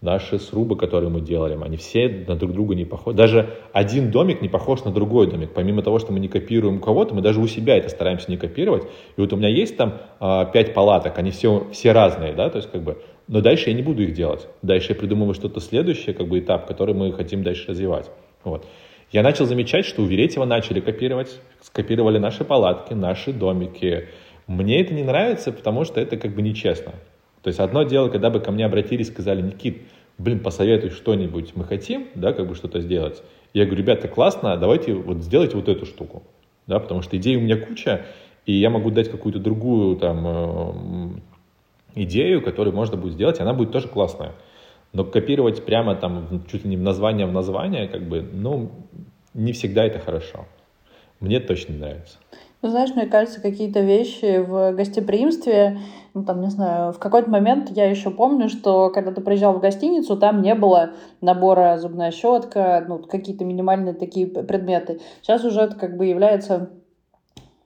[0.00, 3.16] наши срубы, которые мы делали, они все на друг друга не похожи.
[3.16, 5.50] Даже один домик не похож на другой домик.
[5.54, 8.84] Помимо того, что мы не копируем кого-то, мы даже у себя это стараемся не копировать.
[9.16, 12.58] И вот у меня есть там а, пять палаток, они все, все разные, да, то
[12.58, 14.46] есть как бы, но дальше я не буду их делать.
[14.62, 18.10] Дальше я придумываю что-то следующее, как бы этап, который мы хотим дальше развивать.
[18.44, 18.66] Вот.
[19.10, 24.08] Я начал замечать, что у Веретьева начали копировать, скопировали наши палатки, наши домики.
[24.46, 26.92] Мне это не нравится, потому что это как бы нечестно.
[27.42, 29.82] То есть одно дело, когда бы ко мне обратились, сказали, Никит,
[30.18, 33.22] блин, посоветуй что-нибудь, мы хотим, да, как бы что-то сделать.
[33.54, 36.22] Я говорю, ребята, классно, давайте вот сделайте вот эту штуку,
[36.66, 38.04] да, потому что идей у меня куча,
[38.44, 43.54] и я могу дать какую-то другую там э, идею, которую можно будет сделать, и она
[43.54, 44.32] будет тоже классная.
[44.92, 48.70] Но копировать прямо там чуть ли не название в название, как бы, ну,
[49.34, 50.46] не всегда это хорошо.
[51.20, 52.18] Мне точно нравится.
[52.60, 55.78] Ну, знаешь, мне кажется, какие-то вещи в гостеприимстве,
[56.12, 59.60] ну, там, не знаю, в какой-то момент я еще помню, что когда ты приезжал в
[59.60, 65.00] гостиницу, там не было набора зубная щетка, ну, какие-то минимальные такие предметы.
[65.22, 66.70] Сейчас уже это как бы является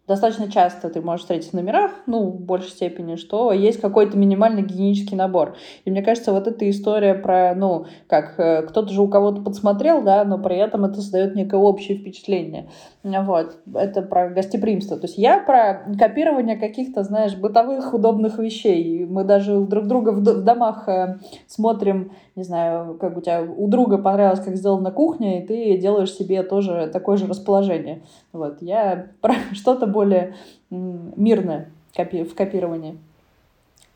[0.09, 4.62] достаточно часто ты можешь встретить в номерах, ну, в большей степени, что есть какой-то минимальный
[4.62, 5.57] гигиенический набор.
[5.85, 10.03] И мне кажется, вот эта история про, ну, как э, кто-то же у кого-то подсмотрел,
[10.03, 12.69] да, но при этом это создает некое общее впечатление.
[13.03, 13.57] Вот.
[13.75, 14.97] Это про гостеприимство.
[14.97, 19.05] То есть я про копирование каких-то, знаешь, бытовых удобных вещей.
[19.05, 23.99] Мы даже друг друга в домах э, смотрим, не знаю, как у тебя у друга
[23.99, 28.03] понравилось, как сделана кухня, и ты делаешь себе тоже такое же расположение.
[28.33, 28.62] Вот.
[28.62, 30.35] Я про что-то более
[30.71, 32.99] мирное в копировании.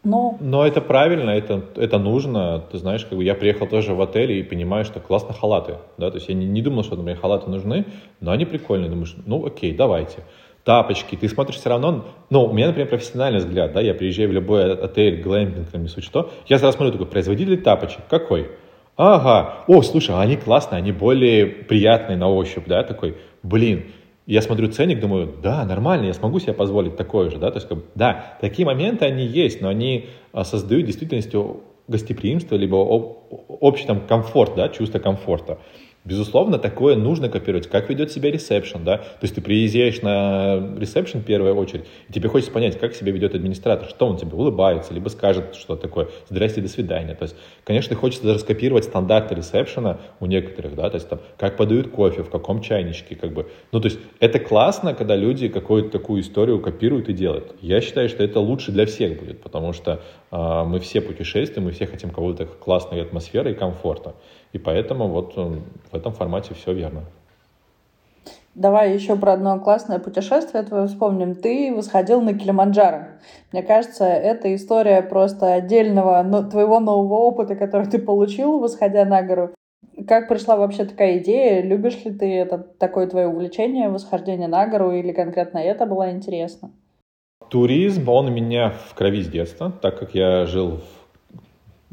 [0.04, 0.36] Но...
[0.38, 2.62] Но это правильно, это, это нужно.
[2.70, 5.78] Ты знаешь, как бы я приехал тоже в отель и понимаю, что классно халаты.
[5.98, 6.10] Да?
[6.10, 7.86] То есть я не, не думал, что, например, халаты нужны,
[8.20, 8.88] но они прикольные.
[8.88, 10.18] Думаешь, ну окей, давайте.
[10.66, 14.32] Тапочки, ты смотришь все равно, ну, у меня, например, профессиональный взгляд, да, я приезжаю в
[14.32, 18.50] любой отель, глэмпинг, там, не суть что, я сразу смотрю, такой, производитель тапочек, какой?
[18.96, 23.92] Ага, о, слушай, они классные, они более приятные на ощупь, да, такой, блин,
[24.26, 27.68] я смотрю ценник, думаю, да, нормально, я смогу себе позволить такое же, да, то есть,
[27.68, 31.38] как, да, такие моменты, они есть, но они а, создают в действительности
[31.86, 35.58] гостеприимство, либо общий там комфорт, да, чувство комфорта.
[36.06, 37.66] Безусловно, такое нужно копировать.
[37.66, 38.98] Как ведет себя ресепшн, да?
[38.98, 43.10] То есть ты приезжаешь на ресепшн в первую очередь, и тебе хочется понять, как себя
[43.10, 47.16] ведет администратор, что он тебе улыбается, либо скажет что такое «здрасте, до свидания».
[47.16, 51.56] То есть, конечно, хочется даже скопировать стандарты ресепшена у некоторых, да, то есть там, как
[51.56, 53.50] подают кофе, в каком чайничке, как бы.
[53.72, 57.56] Ну, то есть это классно, когда люди какую-то такую историю копируют и делают.
[57.60, 61.72] Я считаю, что это лучше для всех будет, потому что э, мы все путешествуем, мы
[61.72, 64.14] все хотим какого-то классной атмосферы и комфорта.
[64.56, 67.02] И поэтому вот э, в этом формате все верно.
[68.54, 71.34] Давай еще про одно классное путешествие твое вспомним.
[71.34, 73.08] Ты восходил на Килиманджаро.
[73.52, 79.20] Мне кажется, это история просто отдельного но, твоего нового опыта, который ты получил, восходя на
[79.20, 79.50] гору.
[80.08, 81.60] Как пришла вообще такая идея?
[81.60, 86.70] Любишь ли ты это такое твое увлечение, восхождение на гору, или конкретно это было интересно?
[87.50, 91.06] Туризм, он у меня в крови с детства, так как я жил в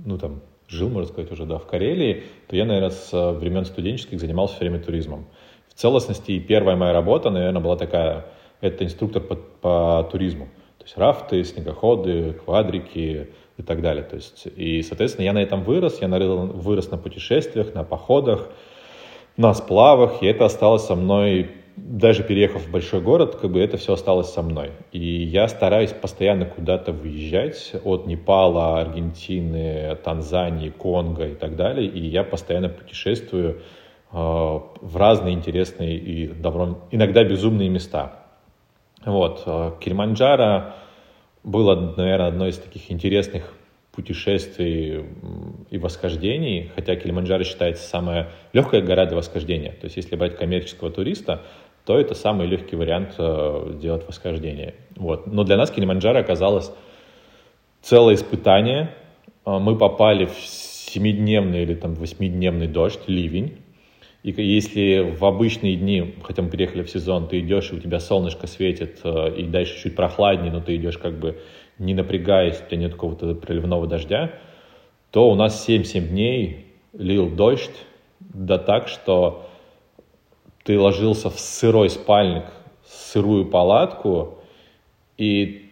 [0.05, 0.41] ну там,
[0.73, 4.65] жил, можно сказать, уже, да, в Карелии, то я, наверное, с времен студенческих занимался все
[4.65, 5.25] время туризмом.
[5.69, 8.25] В целостности первая моя работа, наверное, была такая,
[8.61, 10.45] это инструктор по, по туризму.
[10.77, 14.03] То есть рафты, снегоходы, квадрики и так далее.
[14.03, 18.49] То есть, и, соответственно, я на этом вырос, я вырос на путешествиях, на походах,
[19.37, 23.77] на сплавах, и это осталось со мной даже переехав в большой город, как бы это
[23.77, 24.71] все осталось со мной.
[24.91, 31.87] И я стараюсь постоянно куда-то выезжать от Непала, Аргентины, Танзании, Конго и так далее.
[31.87, 33.61] И я постоянно путешествую
[34.11, 38.19] э, в разные интересные и давно, иногда безумные места.
[39.03, 39.43] Вот.
[39.45, 40.75] Э, Килиманджаро
[41.43, 43.53] было, наверное, одно из таких интересных
[43.93, 45.05] путешествий
[45.69, 49.71] и восхождений, хотя Килиманджаро считается самая легкая гора для восхождения.
[49.71, 51.43] То есть если брать коммерческого туриста,
[51.85, 54.75] то это самый легкий вариант э, сделать восхождение.
[54.95, 55.27] Вот.
[55.27, 56.71] Но для нас Килиманджаро оказалось
[57.81, 58.95] целое испытание.
[59.45, 63.59] Э, мы попали в семидневный или там восьмидневный дождь, ливень.
[64.23, 67.99] И если в обычные дни, хотя мы переехали в сезон, ты идешь, и у тебя
[67.99, 71.39] солнышко светит, э, и дальше чуть прохладнее, но ты идешь как бы
[71.79, 74.31] не напрягаясь, у тебя нет какого-то проливного дождя,
[75.11, 77.75] то у нас 7-7 дней лил дождь,
[78.19, 79.49] да так, что
[80.63, 82.45] ты ложился в сырой спальник,
[82.85, 84.39] сырую палатку,
[85.17, 85.69] и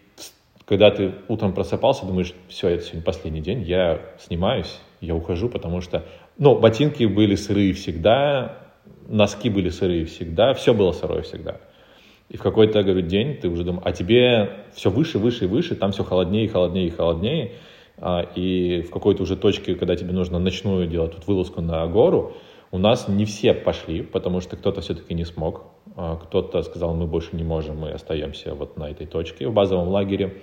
[0.66, 5.82] когда ты утром просыпался, думаешь, все, это сегодня последний день, я снимаюсь, я ухожу, потому
[5.82, 6.06] что,
[6.38, 8.58] ну, ботинки были сырые всегда,
[9.08, 11.58] носки были сырые всегда, все было сырое всегда.
[12.30, 15.76] И в какой-то, говорю, день ты уже думаешь, а тебе все выше, выше и выше,
[15.76, 17.52] там все холоднее, холоднее и холоднее,
[17.98, 22.38] а, и в какой-то уже точке, когда тебе нужно ночную делать тут вылазку на гору,
[22.72, 25.64] у нас не все пошли, потому что кто-то все-таки не смог.
[25.96, 29.90] А, кто-то сказал, мы больше не можем, мы остаемся вот на этой точке в базовом
[29.90, 30.38] лагере.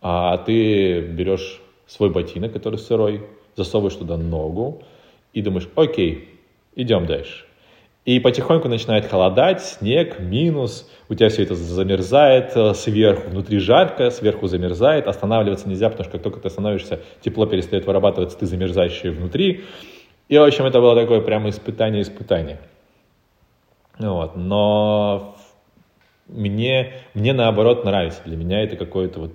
[0.00, 4.82] А ты берешь свой ботинок, который сырой, засовываешь туда ногу
[5.32, 6.40] и думаешь, окей,
[6.76, 7.44] идем дальше.
[8.06, 14.10] И потихоньку начинает холодать, снег, минус, у тебя все это замерзает э, сверху, внутри жарко,
[14.10, 19.10] сверху замерзает, останавливаться нельзя, потому что как только ты остановишься, тепло перестает вырабатываться, ты замерзающий
[19.10, 19.64] внутри.
[20.30, 22.60] И, в общем, это было такое прямо испытание-испытание.
[23.98, 24.36] Вот.
[24.36, 25.34] Но
[26.28, 28.20] мне, мне наоборот нравится.
[28.24, 29.32] Для меня это какое-то вот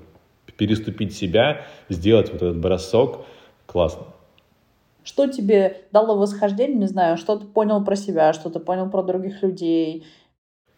[0.56, 3.26] переступить себя, сделать вот этот бросок.
[3.66, 4.06] Классно.
[5.04, 9.04] Что тебе дало восхождение, не знаю, что ты понял про себя, что ты понял про
[9.04, 10.06] других людей?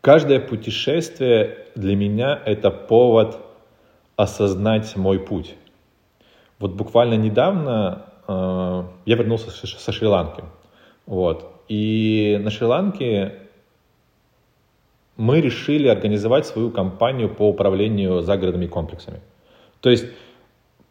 [0.02, 3.38] Каждое путешествие для меня это повод
[4.16, 5.54] осознать мой путь.
[6.58, 10.44] Вот буквально недавно Э, я вернулся со Шри-Ланки.
[11.06, 11.52] Вот.
[11.68, 13.34] И на Шри-Ланке
[15.16, 19.20] мы решили организовать свою компанию по управлению загородными комплексами.
[19.82, 20.06] То есть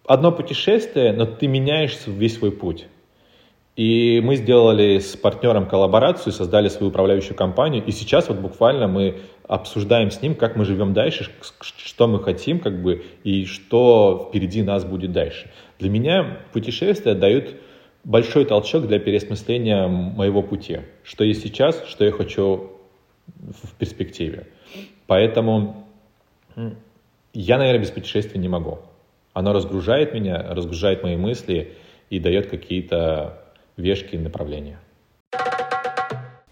[0.06, 2.86] одно путешествие, но ты меняешь весь свой путь.
[3.76, 7.84] И мы сделали с партнером коллаборацию, создали свою управляющую компанию.
[7.84, 12.58] И сейчас вот буквально мы обсуждаем с ним, как мы живем дальше, что мы хотим,
[12.58, 15.50] как бы, и что впереди нас будет дальше.
[15.78, 17.54] Для меня путешествия дают
[18.02, 20.80] большой толчок для переосмысления моего пути.
[21.04, 22.70] Что есть сейчас, что я хочу
[23.26, 24.46] в перспективе.
[25.06, 25.86] Поэтому
[27.34, 28.78] я, наверное, без путешествий не могу.
[29.34, 31.74] Оно разгружает меня, разгружает мои мысли
[32.08, 33.42] и дает какие-то
[33.76, 34.78] вешки направления.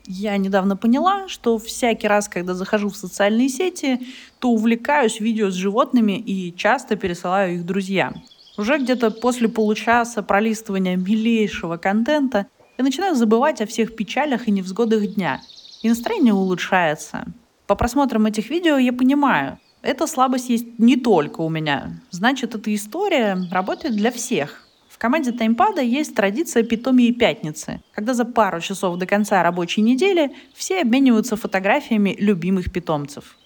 [0.06, 4.00] Я недавно поняла, что всякий раз, когда захожу в социальные сети,
[4.38, 8.22] то увлекаюсь видео с животными и часто пересылаю их друзьям.
[8.58, 15.06] Уже где-то после получаса пролистывания милейшего контента я начинаю забывать о всех печалях и невзгодах
[15.14, 15.40] дня.
[15.82, 17.24] И настроение улучшается.
[17.66, 22.00] По просмотрам этих видео я понимаю, эта слабость есть не только у меня.
[22.10, 24.63] Значит, эта история работает для всех.
[24.94, 30.36] В команде таймпада есть традиция питомии пятницы, когда за пару часов до конца рабочей недели
[30.54, 33.36] все обмениваются фотографиями любимых питомцев.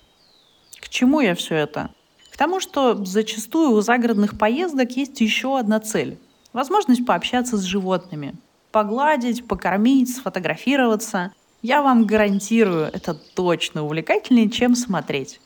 [0.78, 1.88] К чему я все это?
[2.30, 6.18] К тому, что зачастую у загородных поездок есть еще одна цель–
[6.52, 8.34] возможность пообщаться с животными.
[8.70, 11.32] Погладить, покормить, сфотографироваться.
[11.62, 15.40] Я вам гарантирую, это точно увлекательнее, чем смотреть.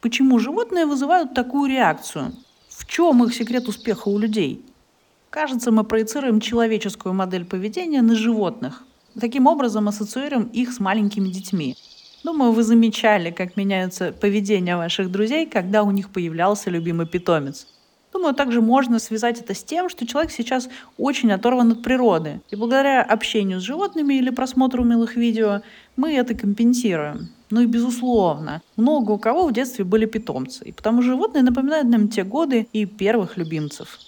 [0.00, 2.32] Почему животные вызывают такую реакцию?
[2.68, 4.65] В чем их секрет успеха у людей?
[5.30, 8.84] Кажется, мы проецируем человеческую модель поведения на животных.
[9.20, 11.76] Таким образом ассоциируем их с маленькими детьми.
[12.24, 17.66] Думаю, вы замечали, как меняется поведение ваших друзей, когда у них появлялся любимый питомец.
[18.12, 22.40] Думаю, также можно связать это с тем, что человек сейчас очень оторван от природы.
[22.50, 25.60] И благодаря общению с животными или просмотру милых видео
[25.96, 27.28] мы это компенсируем.
[27.50, 30.64] Ну и безусловно, много у кого в детстве были питомцы.
[30.64, 33.98] И потому животные напоминают нам те годы и первых любимцев.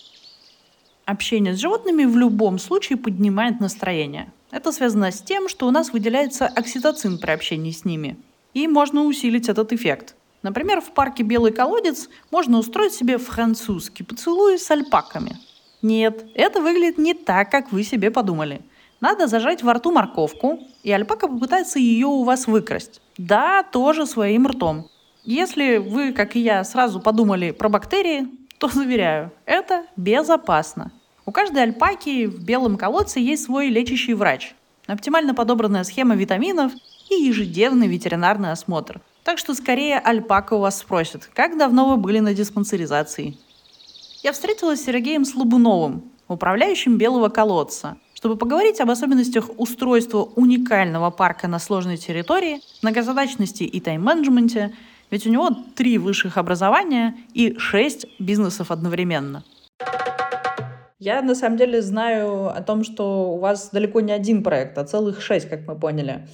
[1.08, 4.30] Общение с животными в любом случае поднимает настроение.
[4.50, 8.18] Это связано с тем, что у нас выделяется окситоцин при общении с ними.
[8.52, 10.16] И можно усилить этот эффект.
[10.42, 15.38] Например, в парке «Белый колодец» можно устроить себе французский поцелуй с альпаками.
[15.80, 18.60] Нет, это выглядит не так, как вы себе подумали.
[19.00, 23.00] Надо зажать во рту морковку, и альпака попытается ее у вас выкрасть.
[23.16, 24.90] Да, тоже своим ртом.
[25.24, 30.92] Если вы, как и я, сразу подумали про бактерии, то заверяю, это безопасно.
[31.28, 34.54] У каждой альпаки в белом колодце есть свой лечащий врач,
[34.86, 36.72] оптимально подобранная схема витаминов
[37.10, 39.02] и ежедневный ветеринарный осмотр.
[39.24, 43.36] Так что скорее альпака у вас спросит, как давно вы были на диспансеризации.
[44.22, 51.46] Я встретилась с Сергеем Слабуновым, управляющим белого колодца, чтобы поговорить об особенностях устройства уникального парка
[51.46, 54.74] на сложной территории, многозадачности и тайм-менеджменте–
[55.10, 59.42] ведь у него три высших образования и шесть бизнесов одновременно.
[60.98, 64.84] Я на самом деле знаю о том, что у вас далеко не один проект, а
[64.84, 66.26] целых шесть, как мы поняли.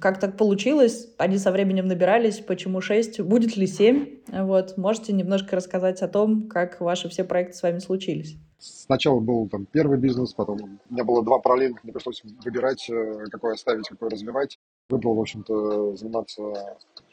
[0.00, 1.12] Как так получилось?
[1.18, 2.38] Они со временем набирались.
[2.38, 3.20] Почему шесть?
[3.20, 4.18] Будет ли семь?
[4.28, 4.76] Вот.
[4.76, 8.36] Можете немножко рассказать о том, как ваши все проекты с вами случились?
[8.58, 13.24] Сначала был там первый бизнес, потом у меня было два параллельных, мне пришлось выбирать, э,
[13.30, 14.58] какой оставить, какой развивать.
[14.88, 16.42] Выбрал, в общем-то, заниматься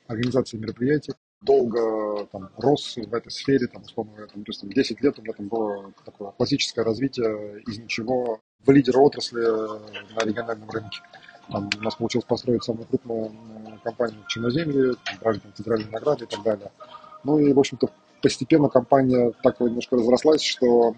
[0.08, 4.70] организации мероприятий, долго там, рос в этой сфере, там, условно говоря, там, то есть там,
[4.70, 10.24] 10 лет у меня там было такое классическое развитие из ничего в лидера отрасли на
[10.24, 11.00] региональном рынке.
[11.50, 13.32] Там, у нас получилось построить самую крупную
[13.84, 16.72] компанию в Черноземье, брали там федеральные награды и так далее.
[17.26, 17.90] Ну и, в общем-то,
[18.22, 20.96] постепенно компания так немножко разрослась, что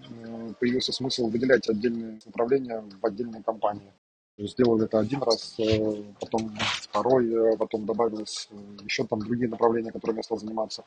[0.60, 3.92] появился смысл выделять отдельные направления в отдельные компании.
[4.38, 9.94] Сделали это один раз, э, потом второй, э, потом добавилось э, еще там другие направления,
[9.94, 10.84] которыми я стал заниматься.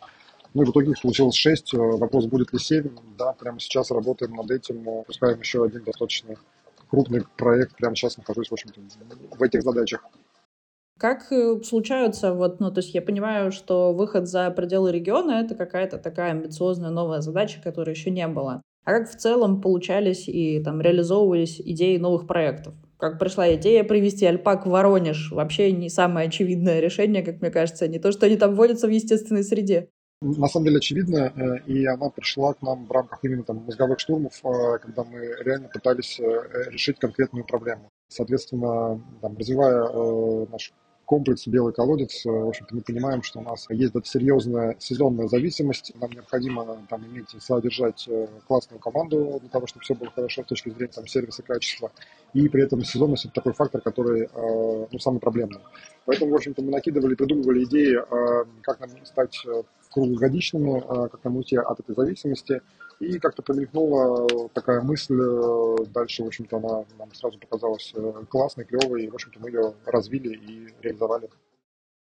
[0.52, 1.72] Ну и в итоге их получилось шесть.
[1.72, 2.90] Вопрос, будет ли семь?
[3.16, 6.34] Да, прямо сейчас работаем над этим, пускаем еще один достаточно
[6.90, 7.74] крупный проект.
[7.76, 8.80] Прямо сейчас нахожусь, в общем-то,
[9.38, 10.04] в этих задачах.
[10.98, 11.32] Как
[11.64, 16.32] случаются, вот, ну, то есть я понимаю, что выход за пределы региона— это какая-то такая
[16.32, 18.60] амбициозная новая задача, которой еще не было.
[18.84, 22.74] А как в целом получались и там реализовывались идеи новых проектов?
[22.98, 25.30] Как пришла идея привести альпак в Воронеж.
[25.32, 28.90] Вообще не самое очевидное решение, как мне кажется, не то, что они там водятся в
[28.90, 29.88] естественной среде.
[30.20, 34.00] На самом деле очевидно, э, и она пришла к нам в рамках именно там мозговых
[34.00, 37.88] штурмов, э, когда мы реально пытались э, решить конкретную проблему.
[38.08, 40.72] Соответственно, там, развивая наш
[41.08, 45.92] комплекс «Белый колодец», э, в общем-то, мы понимаем, что у нас есть серьезная сезонная зависимость.
[45.98, 50.46] Нам необходимо там иметь, содержать э, классную команду для того, чтобы все было хорошо с
[50.46, 51.90] точки зрения там, сервиса, качества.
[52.34, 55.60] И при этом сезонность– это такой фактор, который э, ну, самый проблемный.
[56.04, 57.98] Поэтому, в общем-то, мы накидывали, придумывали идеи,
[58.62, 59.46] как нам стать
[59.90, 62.62] круглогодичными, как нам уйти от этой зависимости–
[63.00, 68.64] и как-то промелькнула такая мысль, э, дальше, в общем-то, она нам сразу показалась э, классной,
[68.64, 71.30] клевой, и, в общем-то, мы ее развили и реализовали.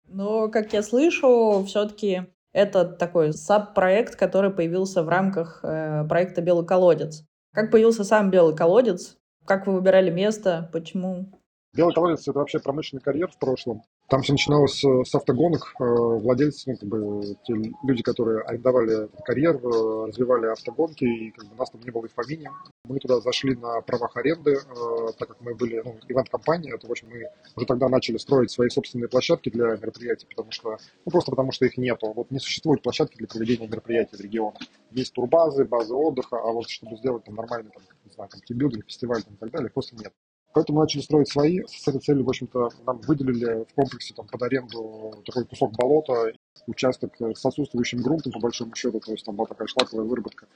[0.07, 6.65] Но, как я слышу, все-таки это такой саб-проект, который появился в рамках э, проекта «Белый
[6.65, 7.23] колодец».
[7.53, 9.17] Как появился сам «Белый колодец»?
[9.45, 10.69] Как вы выбирали место?
[10.73, 11.31] Почему?
[11.73, 13.83] Белый колодец– это вообще промышленный карьер в прошлом.
[14.09, 15.73] Там все начиналось с автогонок.
[15.79, 21.45] Э, владельцы, ну, как бы, те люди, которые арендовали карьер, э, развивали автогонки, и как
[21.49, 22.49] бы, нас там не было и в помине.
[22.85, 26.91] Мы туда зашли на правах аренды, э, так как мы были ну, ивент-компания, то, в
[26.91, 31.31] общем, мы уже тогда начали строить свои собственные площадки для мероприятий, потому что, ну, просто
[31.31, 32.13] потому что их нету.
[32.13, 34.61] Вот не существует площадки для проведения мероприятий в регионах.
[34.91, 38.85] Есть турбазы, базы отдыха, а вот чтобы сделать там нормальный, там, не знаю, там, тимбилдинг,
[38.85, 40.13] фестиваль там, и так далее, просто нет.
[40.57, 41.61] Поэтому начали строить свои.
[41.67, 46.33] С этой целью, в общем-то, нам выделили в комплексе там, под аренду такой кусок болота,
[46.65, 50.47] участок с отсутствующим грунтом, по большому счету, то есть там была такая шлаковая выработка.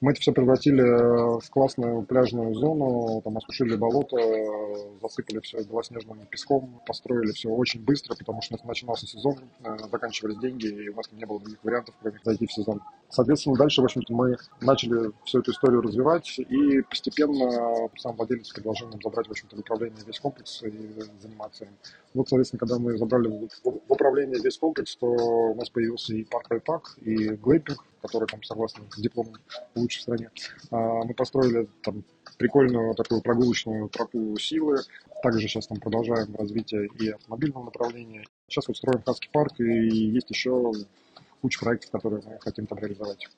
[0.00, 4.16] Мы это все превратили в классную пляжную зону, там осушили болото,
[5.02, 10.68] засыпали все белоснежным песком, построили все очень быстро, потому что начинался сезон, э, заканчивались деньги,
[10.68, 12.80] и у нас не было других вариантов, кроме зайти в сезон.
[13.10, 18.88] Соответственно, дальше, в общем-то, мы начали всю эту историю развивать, и постепенно сам владелец предложил
[18.88, 20.70] нам забрать, в общем-то, в управление весь комплекс и
[21.20, 21.70] заниматься им.
[22.14, 23.28] Вот, соответственно, когда мы забрали
[23.64, 28.42] в управление весь комплекс, то у нас появился и парк Альпак, и глэмпинг, который там
[28.42, 29.34] согласно с дипломом
[29.74, 30.30] лучший в стране.
[30.70, 32.04] А, мы построили там
[32.38, 34.78] прикольную такую прогулочную тропу силы.
[35.22, 38.24] Также сейчас там продолжаем развитие и автомобильного направления.
[38.48, 40.72] Сейчас вот строим Хаски парк, и есть еще
[41.40, 43.28] куча проектов, которые мы хотим там реализовать.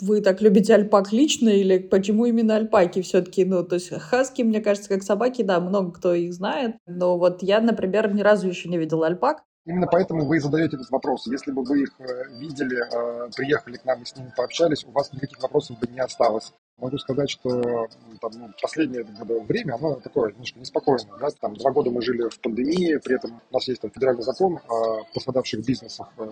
[0.00, 3.44] Вы так любите альпак лично или почему именно альпаки все-таки?
[3.44, 6.76] Ну, то есть хаски, мне кажется, как собаки, да, много кто их знает.
[6.86, 9.44] Но вот я, например, ни разу еще не видела альпак.
[9.66, 11.26] Именно поэтому вы и задаете этот вопрос.
[11.26, 12.04] Если бы вы их э,
[12.38, 16.00] видели, э, приехали к нам и с ними пообщались, у вас никаких вопросов бы не
[16.00, 16.52] осталось.
[16.78, 17.86] Могу сказать, что
[18.20, 19.04] там, ну, последнее
[19.44, 21.18] время, оно такое немножко неспокойное.
[21.20, 21.28] Да?
[21.40, 24.58] Там, два года мы жили в пандемии, при этом у нас есть там, федеральный закон
[24.68, 26.12] о пострадавших бизнесах.
[26.18, 26.28] Э,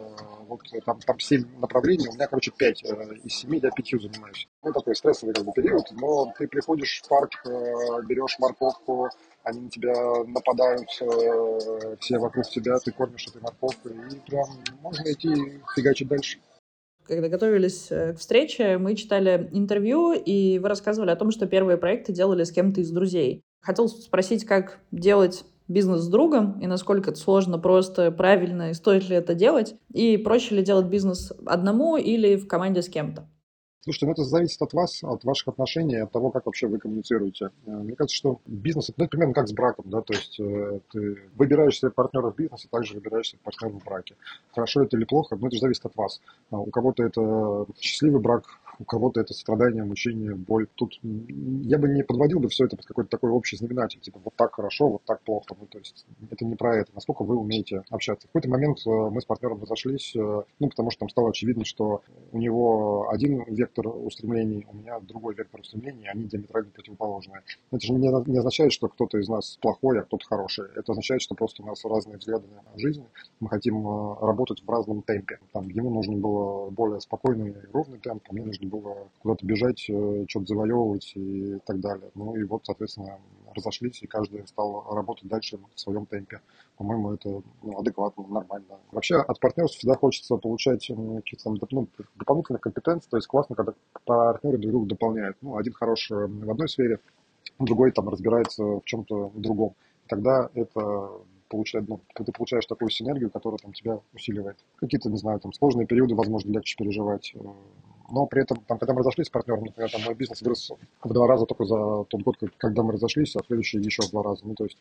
[0.49, 2.83] вот, там, там семь направлений, у меня, короче, пять.
[2.85, 4.49] Э, из семи я пятью занимаюсь.
[4.65, 9.11] Ну, такой стрессовый как бы, период, но ты приходишь в парк, э, берешь морковку,
[9.45, 10.89] они на тебя нападают,
[12.01, 14.47] все вокруг тебя, ты кормишь этой морковкой, и прям
[14.81, 16.39] можно идти фигачить дальше.
[17.07, 21.77] Когда готовились э, к встрече, мы читали интервью, и вы рассказывали о том, что первые
[21.77, 23.43] проекты делали с кем-то из друзей.
[23.61, 29.09] Хотел спросить, как делать бизнес с другом, и насколько это сложно, просто, правильно, и стоит
[29.09, 33.29] ли это делать, и проще ли делать бизнес одному или в команде с кем-то.
[33.85, 37.51] Слушайте, ну это зависит от вас, от ваших отношений, от того, как вообще вы коммуницируете.
[37.67, 40.79] Э, мне кажется, что бизнес, это ну, примерно как с браком, да, то есть э,
[40.93, 44.15] ты выбираешь себе партнера в бизнесе, также выбираешь себе партнера в браке.
[44.55, 46.21] Хорошо это или плохо, но это же зависит от вас.
[46.51, 48.45] А у кого-то это счастливый брак,
[48.83, 50.67] у кого-то это страдание, мучение, боль.
[50.75, 54.35] Тут я бы не подводил бы все это под какой-то такой общий знаменатель, типа вот
[54.35, 55.57] так хорошо, вот так плохо.
[55.59, 58.27] Ну, то есть это не про это, насколько вы умеете общаться.
[58.27, 61.65] В какой-то момент э, мы с партнером разошлись, э, ну, потому что там стало очевидно,
[61.65, 62.03] что
[62.33, 67.43] у него один вектор устремлений, у меня другой вектор устремлений, они диаметрально противоположные.
[67.71, 70.67] Это же не, означает, что кто-то из нас плохой, а кто-то хороший.
[70.75, 73.05] Это означает, что просто у нас разные взгляды на жизнь,
[73.39, 75.39] мы хотим э, работать в разном темпе.
[75.53, 79.85] Там, ему нужен был более спокойный и ровный темп, а мне нужно было куда-то бежать,
[79.89, 82.11] э, что-то завоевывать и так далее.
[82.15, 83.19] Ну и вот, соответственно,
[83.55, 86.41] разошлись, и каждый стал работать дальше в своем темпе.
[86.79, 88.79] По-моему, это ну, адекватно, нормально.
[88.91, 94.59] Вообще от партнерства всегда хочется получать какие-то ну, дополнительные компетенции, то есть классно, когда партнеры
[94.59, 95.37] друг друга дополняют.
[95.43, 96.99] Ну, один хорош в одной сфере,
[97.59, 99.75] другой там разбирается в чем-то другом.
[100.09, 101.11] Тогда это
[101.53, 104.57] получает, ну, ты получаешь такую синергию, которая там тебя усиливает.
[104.77, 107.35] Какие-то, не знаю, там сложные периоды, возможно, легче переживать.
[108.13, 110.71] Но при этом, там, когда мы разошлись с партнером, например, там мой бизнес вырос
[111.03, 114.23] в два раза только за тот год, когда мы разошлись, а следующий еще в два
[114.23, 114.47] раза.
[114.47, 114.77] Ну, то есть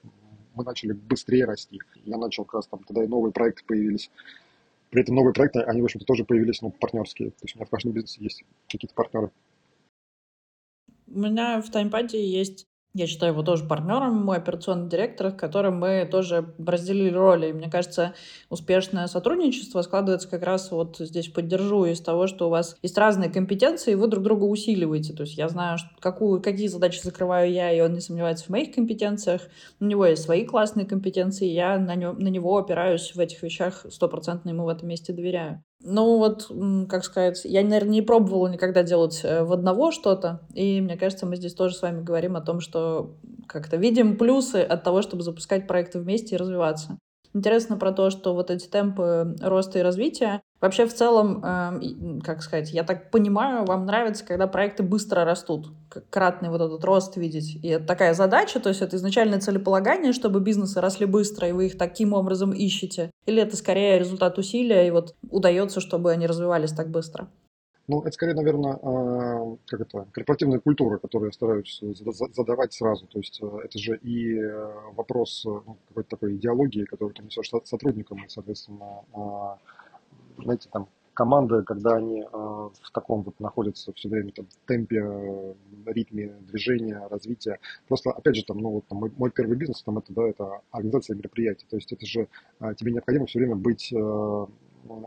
[0.54, 1.80] мы начали быстрее расти.
[2.04, 4.12] Я начал как раз там, тогда и новые проекты появились.
[4.90, 7.30] При этом новые проекты, они, в общем-то, тоже появились, ну, партнерские.
[7.32, 9.32] То есть у меня в каждом бизнесе есть какие-то партнеры.
[11.08, 15.80] У меня в таймпаде есть я считаю его тоже партнером, мой операционный директор, с которым
[15.80, 17.50] мы тоже разделили роли.
[17.50, 18.14] И мне кажется,
[18.50, 23.30] успешное сотрудничество складывается как раз вот здесь поддержу из того, что у вас есть разные
[23.30, 25.14] компетенции, и вы друг друга усиливаете.
[25.14, 28.76] То есть я знаю, какую, какие задачи закрываю я, и он не сомневается в моих
[28.76, 29.42] компетенциях.
[29.80, 33.86] У него есть свои классные компетенции, я на, нем, на него опираюсь в этих вещах
[33.90, 35.64] стопроцентно ему в этом месте доверяю.
[35.84, 36.52] Ну вот,
[36.90, 41.26] как сказать, я, наверное, не пробовала никогда делать э, в одного что-то, и мне кажется,
[41.26, 43.16] мы здесь тоже с вами говорим о том, что
[43.48, 46.98] как-то видим плюсы от того, чтобы запускать проекты вместе и развиваться.
[47.34, 52.42] Интересно про то, что вот эти темпы роста и развития, вообще в целом, э, как
[52.42, 55.70] сказать, я так понимаю, вам нравится, когда проекты быстро растут,
[56.10, 57.56] кратный вот этот рост видеть.
[57.64, 61.66] И это такая задача, то есть это изначальное целеполагание, чтобы бизнесы росли быстро, и вы
[61.66, 63.12] их таким образом ищете?
[63.26, 67.28] Или это скорее результат усилия, и вот удается, чтобы они развивались так быстро?
[67.88, 71.82] Ну, это скорее, наверное, а, как это, корпоративная культура, которую я стараюсь
[72.34, 73.06] задавать сразу.
[73.08, 77.24] То есть э, это же и э, вопрос э, ну, какой-то такой идеологии, которую ты
[77.24, 79.58] несешь сотрудникам, и, соответственно, а,
[80.44, 87.06] знаете, там, команды, когда они в таком вот находятся все время там, темпе, ритме движения,
[87.10, 87.60] развития.
[87.88, 90.62] Просто, опять же, там, ну, вот, там, мой, мой первый бизнес, там, это, да, это
[90.72, 91.66] организация мероприятий.
[91.70, 92.28] То есть это же
[92.60, 93.94] а, тебе необходимо все время быть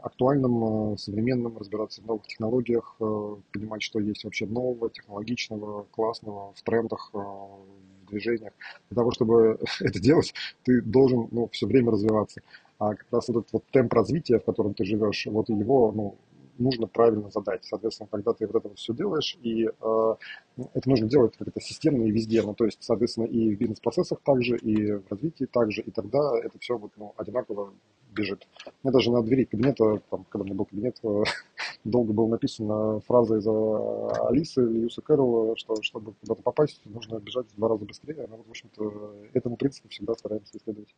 [0.02, 6.52] актуальным, э, современным, разбираться в новых технологиях, э, понимать, что есть вообще нового, технологичного, классного
[6.54, 8.52] в трендах, э, в движениях.
[8.90, 12.42] Для того, чтобы это делать, ты должен ну, все время развиваться.
[12.78, 16.18] А как раз этот вот темп развития, в котором ты живешь, вот его ну,
[16.58, 17.64] нужно правильно задать.
[17.64, 20.14] Соответственно, когда ты вот это все делаешь, и э,
[20.56, 24.56] это нужно делать как-то системно и везде, ну, то есть, соответственно, и в бизнес-процессах также,
[24.56, 27.72] и в развитии также, и тогда это все вот, ну, одинаково
[28.12, 28.46] бежит.
[28.82, 31.22] Мне даже на двери кабинета, там, когда у меня был кабинет, э,
[31.84, 37.56] долго было написано фраза из Алисы Льюса Кэрролла, что чтобы куда-то попасть, нужно бежать в
[37.56, 38.26] два раза быстрее.
[38.28, 40.94] Ну, вот, в общем-то, этому принципу всегда стараемся исследовать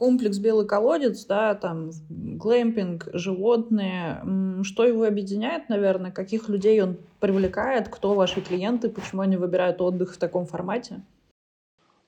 [0.00, 4.24] комплекс «Белый колодец», да, там глэмпинг, животные,
[4.62, 10.14] что его объединяет, наверное, каких людей он привлекает, кто ваши клиенты, почему они выбирают отдых
[10.14, 11.02] в таком формате?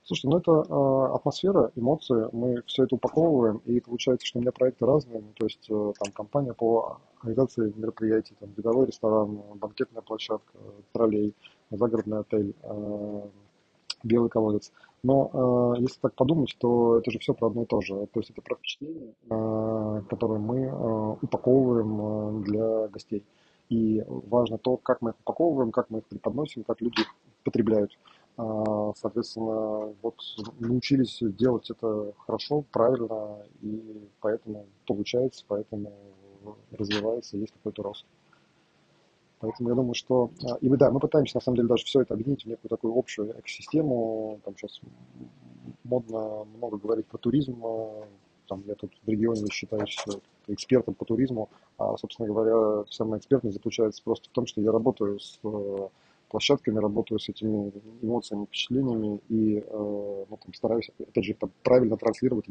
[0.05, 4.51] Слушай, ну это э, атмосфера, эмоции, мы все это упаковываем, и получается, что у меня
[4.51, 10.01] проекты разные, ну, то есть э, там компания по организации мероприятий, там видовой ресторан, банкетная
[10.01, 10.57] площадка,
[10.93, 11.35] троллей,
[11.69, 13.21] загородный отель, э,
[14.03, 14.71] белый колодец.
[15.03, 18.07] Но э, если так подумать, то это же все про одно и то же.
[18.13, 23.23] То есть это про впечатление, э, которое мы э, упаковываем э, для гостей.
[23.69, 27.91] И важно то, как мы их упаковываем, как мы их преподносим, как люди их потребляют.
[28.35, 30.15] А, соответственно, вот
[30.59, 35.93] научились делать это хорошо, правильно, и поэтому получается, поэтому
[36.71, 38.05] развивается, есть какой-то рост.
[39.43, 40.31] Поэтому я думаю, что...
[40.49, 42.69] А, и мы, да, мы пытаемся, на самом деле, даже все это объединить в некую
[42.69, 44.39] такую общую экосистему.
[44.45, 44.79] Там сейчас
[45.83, 47.61] модно много говорить про туризм.
[47.65, 48.05] А,
[48.47, 49.97] там, я тут в регионе считаюсь
[50.47, 51.49] экспертом по туризму.
[51.77, 55.37] А, собственно говоря, вся моя экспертность заключается просто в том, что я работаю с
[56.33, 57.71] площадками, работаю с этими
[58.01, 62.45] эмоциями, впечатлениями и э, ну, там, стараюсь, опять же, там, правильно транслировать,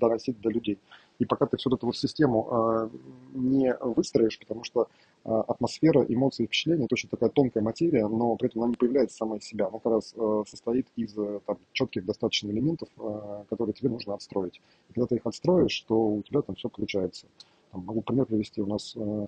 [0.00, 0.78] доносить до людей.
[1.18, 2.88] И пока ты всю эту вот систему э,
[3.34, 4.88] не выстроишь, потому что
[5.26, 9.18] э, атмосфера, эмоции, впечатления– это очень такая тонкая материя, но при этом она не появляется
[9.18, 9.66] сама из себя.
[9.66, 11.12] Она как раз э, состоит из
[11.44, 14.62] там, четких достаточно элементов, э, которые тебе нужно отстроить.
[14.88, 17.26] И когда ты их отстроишь, то у тебя там все получается.
[17.72, 18.62] Там, могу пример привести.
[18.62, 19.26] У нас э,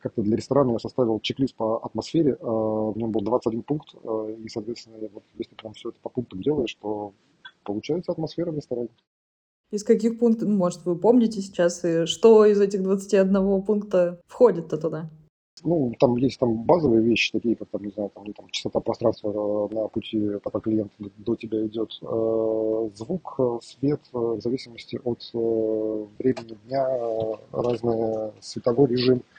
[0.00, 4.28] как-то для ресторана я составил чек-лист по атмосфере, а, в нем был 21 пункт, а,
[4.28, 7.12] и, соответственно, вот если прям все это по пунктам делаешь, то
[7.64, 8.88] получается атмосфера в ресторане.
[9.70, 14.78] Из каких пунктов, ну, может, вы помните сейчас, и что из этих 21 пункта входит-то
[14.78, 15.10] туда?
[15.62, 19.68] Ну, там есть там базовые вещи, такие как, там, не знаю, там, там частота пространства
[19.70, 21.92] на пути, пока клиент до тебя идет,
[22.96, 26.88] звук, свет, в зависимости от э, времени дня,
[27.52, 29.22] разный световой режим–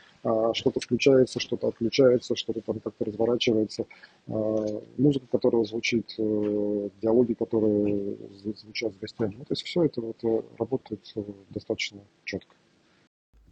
[0.53, 3.85] что-то включается, что-то отключается, что-то там как-то разворачивается,
[4.27, 9.35] а, музыка, которая звучит, э, диалоги, которые звучат с гостями.
[9.37, 12.55] Ну, то есть все это вот э, работает э, достаточно четко.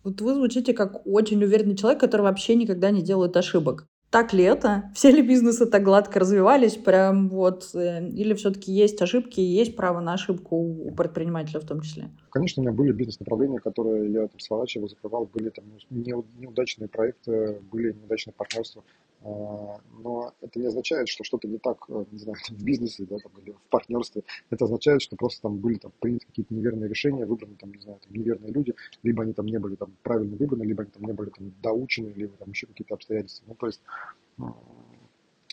[0.03, 4.43] Вот вы звучите как очень уверенный человек, который вообще никогда не делает ошибок так ли
[4.43, 4.89] это?
[4.93, 6.75] Все ли бизнесы так гладко развивались?
[6.75, 11.65] Прям вот, э, или все-таки есть ошибки и есть право на ошибку у предпринимателя в
[11.65, 12.09] том числе?
[12.31, 17.93] Конечно, у меня были бизнес-направления, которые я там сворачивал, закрывал, были там неудачные проекты, были
[17.93, 18.83] неудачные партнерства.
[19.21, 23.17] А, но это не означает, что что-то не так, э, не знаю, в бизнесе да,
[23.17, 24.23] там, или в партнерстве.
[24.49, 27.99] Это означает, что просто там были там, приняты какие-то неверные решения, выбраны там, не знаю,
[27.99, 31.13] там, неверные люди, либо они там не были там, правильно выбраны, либо они там не
[31.13, 33.45] были там, доучены, либо там еще какие-то обстоятельства.
[33.47, 33.81] Ну, то есть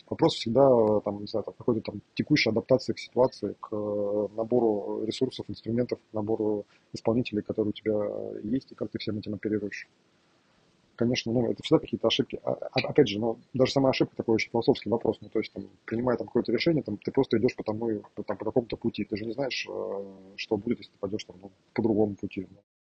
[0.09, 5.03] вопрос всегда там, не знаю, там, какой-то там текущей адаптации к ситуации, к э, набору
[5.05, 9.89] ресурсов, инструментов, к набору исполнителей, которые у тебя есть, и как ты всем этим оперируешь
[10.97, 12.39] конечно, ну, это всегда какие-то ошибки.
[12.43, 15.17] А, а, опять же, ну, даже сама ошибка такой очень философский вопрос.
[15.21, 18.37] Ну, то есть, там, принимая там какое-то решение, там, ты просто идешь по тому, там,
[18.37, 19.05] по какому-то пути.
[19.05, 20.03] Ты же не знаешь, э,
[20.35, 22.47] что будет, если ты пойдешь там, ну, по другому пути.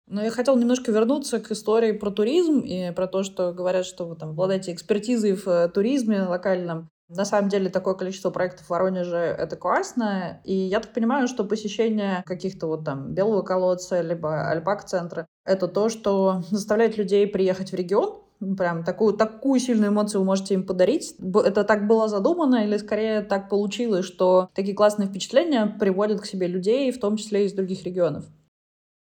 [0.07, 4.07] Но я хотела немножко вернуться к истории про туризм и про то, что говорят, что
[4.07, 6.89] вы там обладаете экспертизой в э, туризме локальном.
[7.09, 10.43] На самом деле такое количество проектов в Воронеже— это классно.
[10.45, 15.89] И я так понимаю, что посещение каких-то вот там Белого колодца либо Альпак-центра— это то,
[15.89, 18.21] что заставляет людей приехать в регион,
[18.59, 21.15] прям такую, такую сильную эмоцию вы можете им подарить.
[21.19, 26.47] Это так было задумано или скорее так получилось, что такие классные впечатления приводят к себе
[26.47, 28.27] людей, в том числе из других регионов?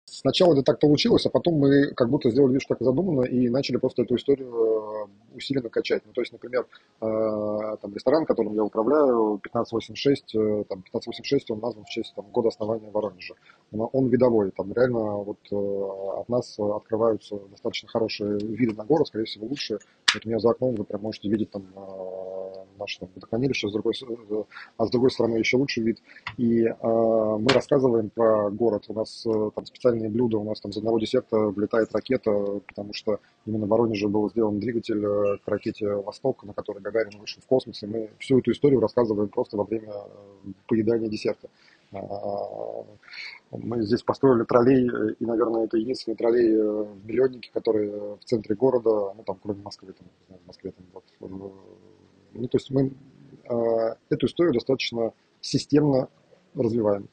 [0.05, 3.49] Сначала это так получилось, а потом мы как будто сделали вид, что так задумано, и
[3.49, 6.03] начали просто эту историю э, усиленно качать.
[6.05, 6.65] Ну, то есть, например,
[7.01, 12.25] э, там, ресторан, которым я управляю, 1586, э, там, 1586, он назван в честь там,
[12.31, 13.35] года основания Воронежа.
[13.71, 19.47] Он видовой, там реально вот от нас открываются достаточно хорошие виды на город, скорее всего,
[19.47, 19.79] лучшие.
[20.13, 21.63] Вот у меня за окном вы прям можете видеть там
[22.77, 23.93] наше там, водохранилище, с другой,
[24.77, 25.99] а с другой стороны еще лучший вид.
[26.37, 28.85] И мы рассказываем про город.
[28.89, 29.25] У нас
[29.55, 30.37] там специальные блюда.
[30.37, 32.31] У нас там из одного десерта влетает ракета,
[32.67, 37.19] потому что именно в Воронеже был сделан двигатель э, к ракете «Восток», на которой Гагарин
[37.19, 37.83] вышел в космос.
[37.83, 41.49] И мы всю эту историю рассказываем просто во время э, поедания десерта.
[41.91, 42.85] А,
[43.51, 48.55] мы здесь построили троллей, э, и, наверное, это единственный троллей в миллионнике, который в центре
[48.55, 50.07] города, ну, там, кроме Москвы, там,
[50.39, 51.03] в Москве, там, вот,
[52.33, 52.93] ну, то есть мы
[54.09, 56.07] эту историю достаточно системно
[56.55, 57.09] развиваем.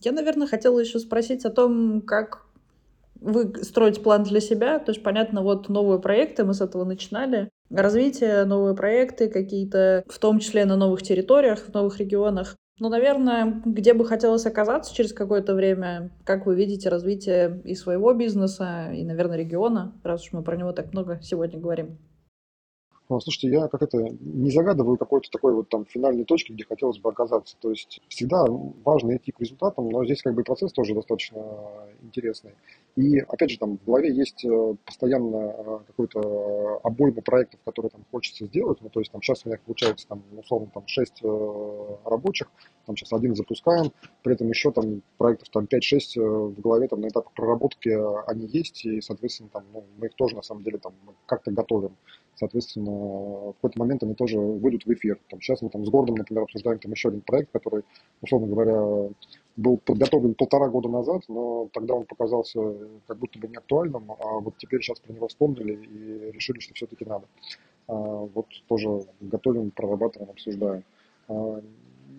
[0.00, 2.45] Я, наверное, хотела еще спросить о том, как
[3.20, 4.78] вы строите план для себя.
[4.78, 7.48] То есть, понятно, вот новые проекты, мы с этого начинали.
[7.70, 12.56] Развитие, новые проекты какие-то, в том числе на новых территориях, в новых регионах.
[12.78, 18.12] Ну, наверное, где бы хотелось оказаться через какое-то время, как вы видите развитие и своего
[18.12, 21.98] бизнеса, и, наверное, региона, раз уж мы про него так много сегодня говорим?
[23.08, 26.98] Ну, слушайте, я как это не загадываю какой-то такой вот там финальной точки, где хотелось
[26.98, 27.56] бы оказаться.
[27.60, 28.44] То есть всегда
[28.84, 31.40] важно идти к результатам, но здесь как бы процесс тоже достаточно
[32.02, 32.54] интересный.
[32.96, 38.04] И опять же там в голове есть э, постоянно э, какой-то обойма проектов, которые там
[38.10, 38.78] хочется сделать.
[38.80, 42.48] Ну, то есть там сейчас у меня получается там условно там 6 э, рабочих,
[42.86, 43.92] там сейчас один запускаем,
[44.24, 47.90] при этом еще там проектов там 5-6 в голове там на этапах проработки
[48.28, 50.94] они есть, и, соответственно, там, ну, мы их тоже на самом деле там
[51.26, 51.96] как-то готовим
[52.36, 55.18] соответственно, в какой-то момент они тоже выйдут в эфир.
[55.28, 57.82] Там, сейчас мы там с Гордом, например, обсуждаем там еще один проект, который,
[58.20, 59.10] условно говоря,
[59.56, 62.60] был подготовлен полтора года назад, но тогда он показался
[63.06, 66.74] как будто бы не актуальным, а вот теперь сейчас про него вспомнили и решили, что
[66.74, 67.26] все-таки надо.
[67.88, 70.84] А, вот тоже готовим, прорабатываем, обсуждаем.
[71.28, 71.62] А,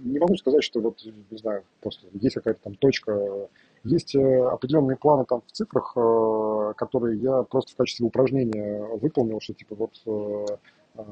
[0.03, 3.49] не могу сказать, что вот, не знаю, просто есть какая-то там точка
[3.87, 9.39] есть э, определенные планы там в цифрах, э, которые я просто в качестве упражнения выполнил,
[9.39, 11.03] что типа вот э,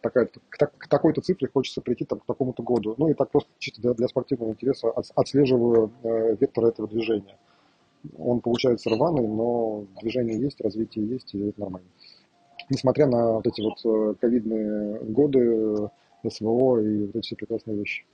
[0.00, 2.94] такая, к, такой-то цифре хочется прийти там, к такому-то году.
[2.98, 5.92] Ну и так просто чисто для, для спортивного интереса отслеживаю
[6.40, 7.38] вектор этого движения.
[8.18, 11.88] Он получается рваный, но движение есть, развитие есть, и это нормально.
[12.68, 15.88] Несмотря на вот эти вот ковидные годы,
[16.28, 18.04] СВО и вот эти все прекрасные вещи.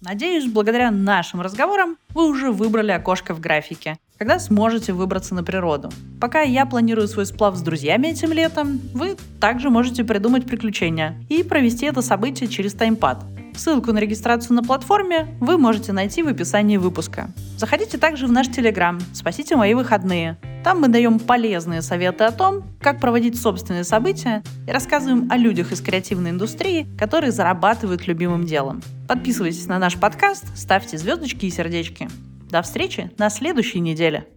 [0.00, 5.90] Надеюсь, благодаря нашим разговорам вы уже выбрали окошко в графике, когда сможете выбраться на природу.
[6.20, 11.42] Пока я планирую свой сплав с друзьями этим летом, вы также можете придумать приключения и
[11.42, 13.24] провести это событие через таймпад.
[13.58, 17.30] Ссылку на регистрацию на платформе вы можете найти в описании выпуска.
[17.56, 20.38] Заходите также в наш Телеграм «Спасите мои выходные».
[20.62, 25.72] Там мы даем полезные советы о том, как проводить собственные события и рассказываем о людях
[25.72, 28.80] из креативной индустрии, которые зарабатывают любимым делом.
[29.08, 32.08] Подписывайтесь на наш подкаст, ставьте звездочки и сердечки.
[32.48, 34.28] До встречи на следующей неделе.